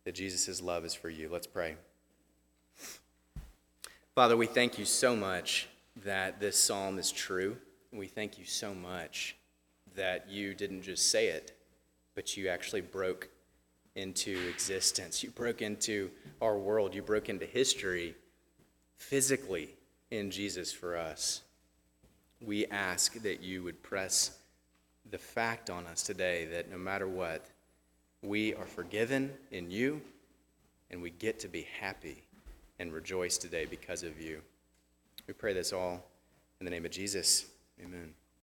that 0.05 0.14
Jesus' 0.14 0.62
love 0.62 0.85
is 0.85 0.94
for 0.94 1.11
you. 1.11 1.29
Let's 1.31 1.46
pray. 1.46 1.77
Father, 4.14 4.37
we 4.37 4.46
thank 4.46 4.79
you 4.79 4.85
so 4.85 5.16
much 5.16 5.68
that 6.05 6.40
this 6.40 6.57
psalm 6.57 6.98
is 6.98 7.11
true. 7.11 7.57
We 7.92 8.07
thank 8.07 8.38
you 8.38 8.44
so 8.44 8.74
much 8.74 9.37
that 9.96 10.29
you 10.29 10.55
didn't 10.55 10.83
just 10.83 11.11
say 11.11 11.29
it, 11.29 11.57
but 12.14 12.37
you 12.37 12.48
actually 12.48 12.81
broke 12.81 13.29
into 13.96 14.48
existence. 14.48 15.22
You 15.22 15.30
broke 15.30 15.62
into 15.62 16.11
our 16.40 16.59
world. 16.59 16.94
You 16.94 17.02
broke 17.02 17.28
into 17.28 17.46
history 17.46 18.14
physically 18.96 19.70
in 20.11 20.30
Jesus 20.30 20.72
for 20.72 20.96
us. 20.96 21.42
We 22.40 22.66
ask 22.66 23.14
that 23.22 23.42
you 23.42 23.62
would 23.62 23.83
press 23.83 24.38
the 25.11 25.18
fact 25.18 25.70
on 25.70 25.87
us 25.87 26.02
today 26.02 26.46
that 26.46 26.70
no 26.70 26.78
matter 26.78 27.09
what, 27.09 27.46
we 28.22 28.54
are 28.54 28.66
forgiven 28.66 29.33
in 29.50 29.70
you 29.70 30.00
and 30.90 31.00
we 31.00 31.11
get 31.11 31.38
to 31.40 31.48
be 31.48 31.66
happy 31.78 32.22
and 32.78 32.92
rejoice 32.92 33.38
today 33.38 33.66
because 33.66 34.02
of 34.02 34.20
you. 34.20 34.40
We 35.26 35.35
pray 35.35 35.52
this 35.52 35.72
all 35.72 36.04
in 36.61 36.64
the 36.64 36.70
name 36.70 36.85
of 36.85 36.90
Jesus. 36.90 37.46
Amen. 37.83 38.14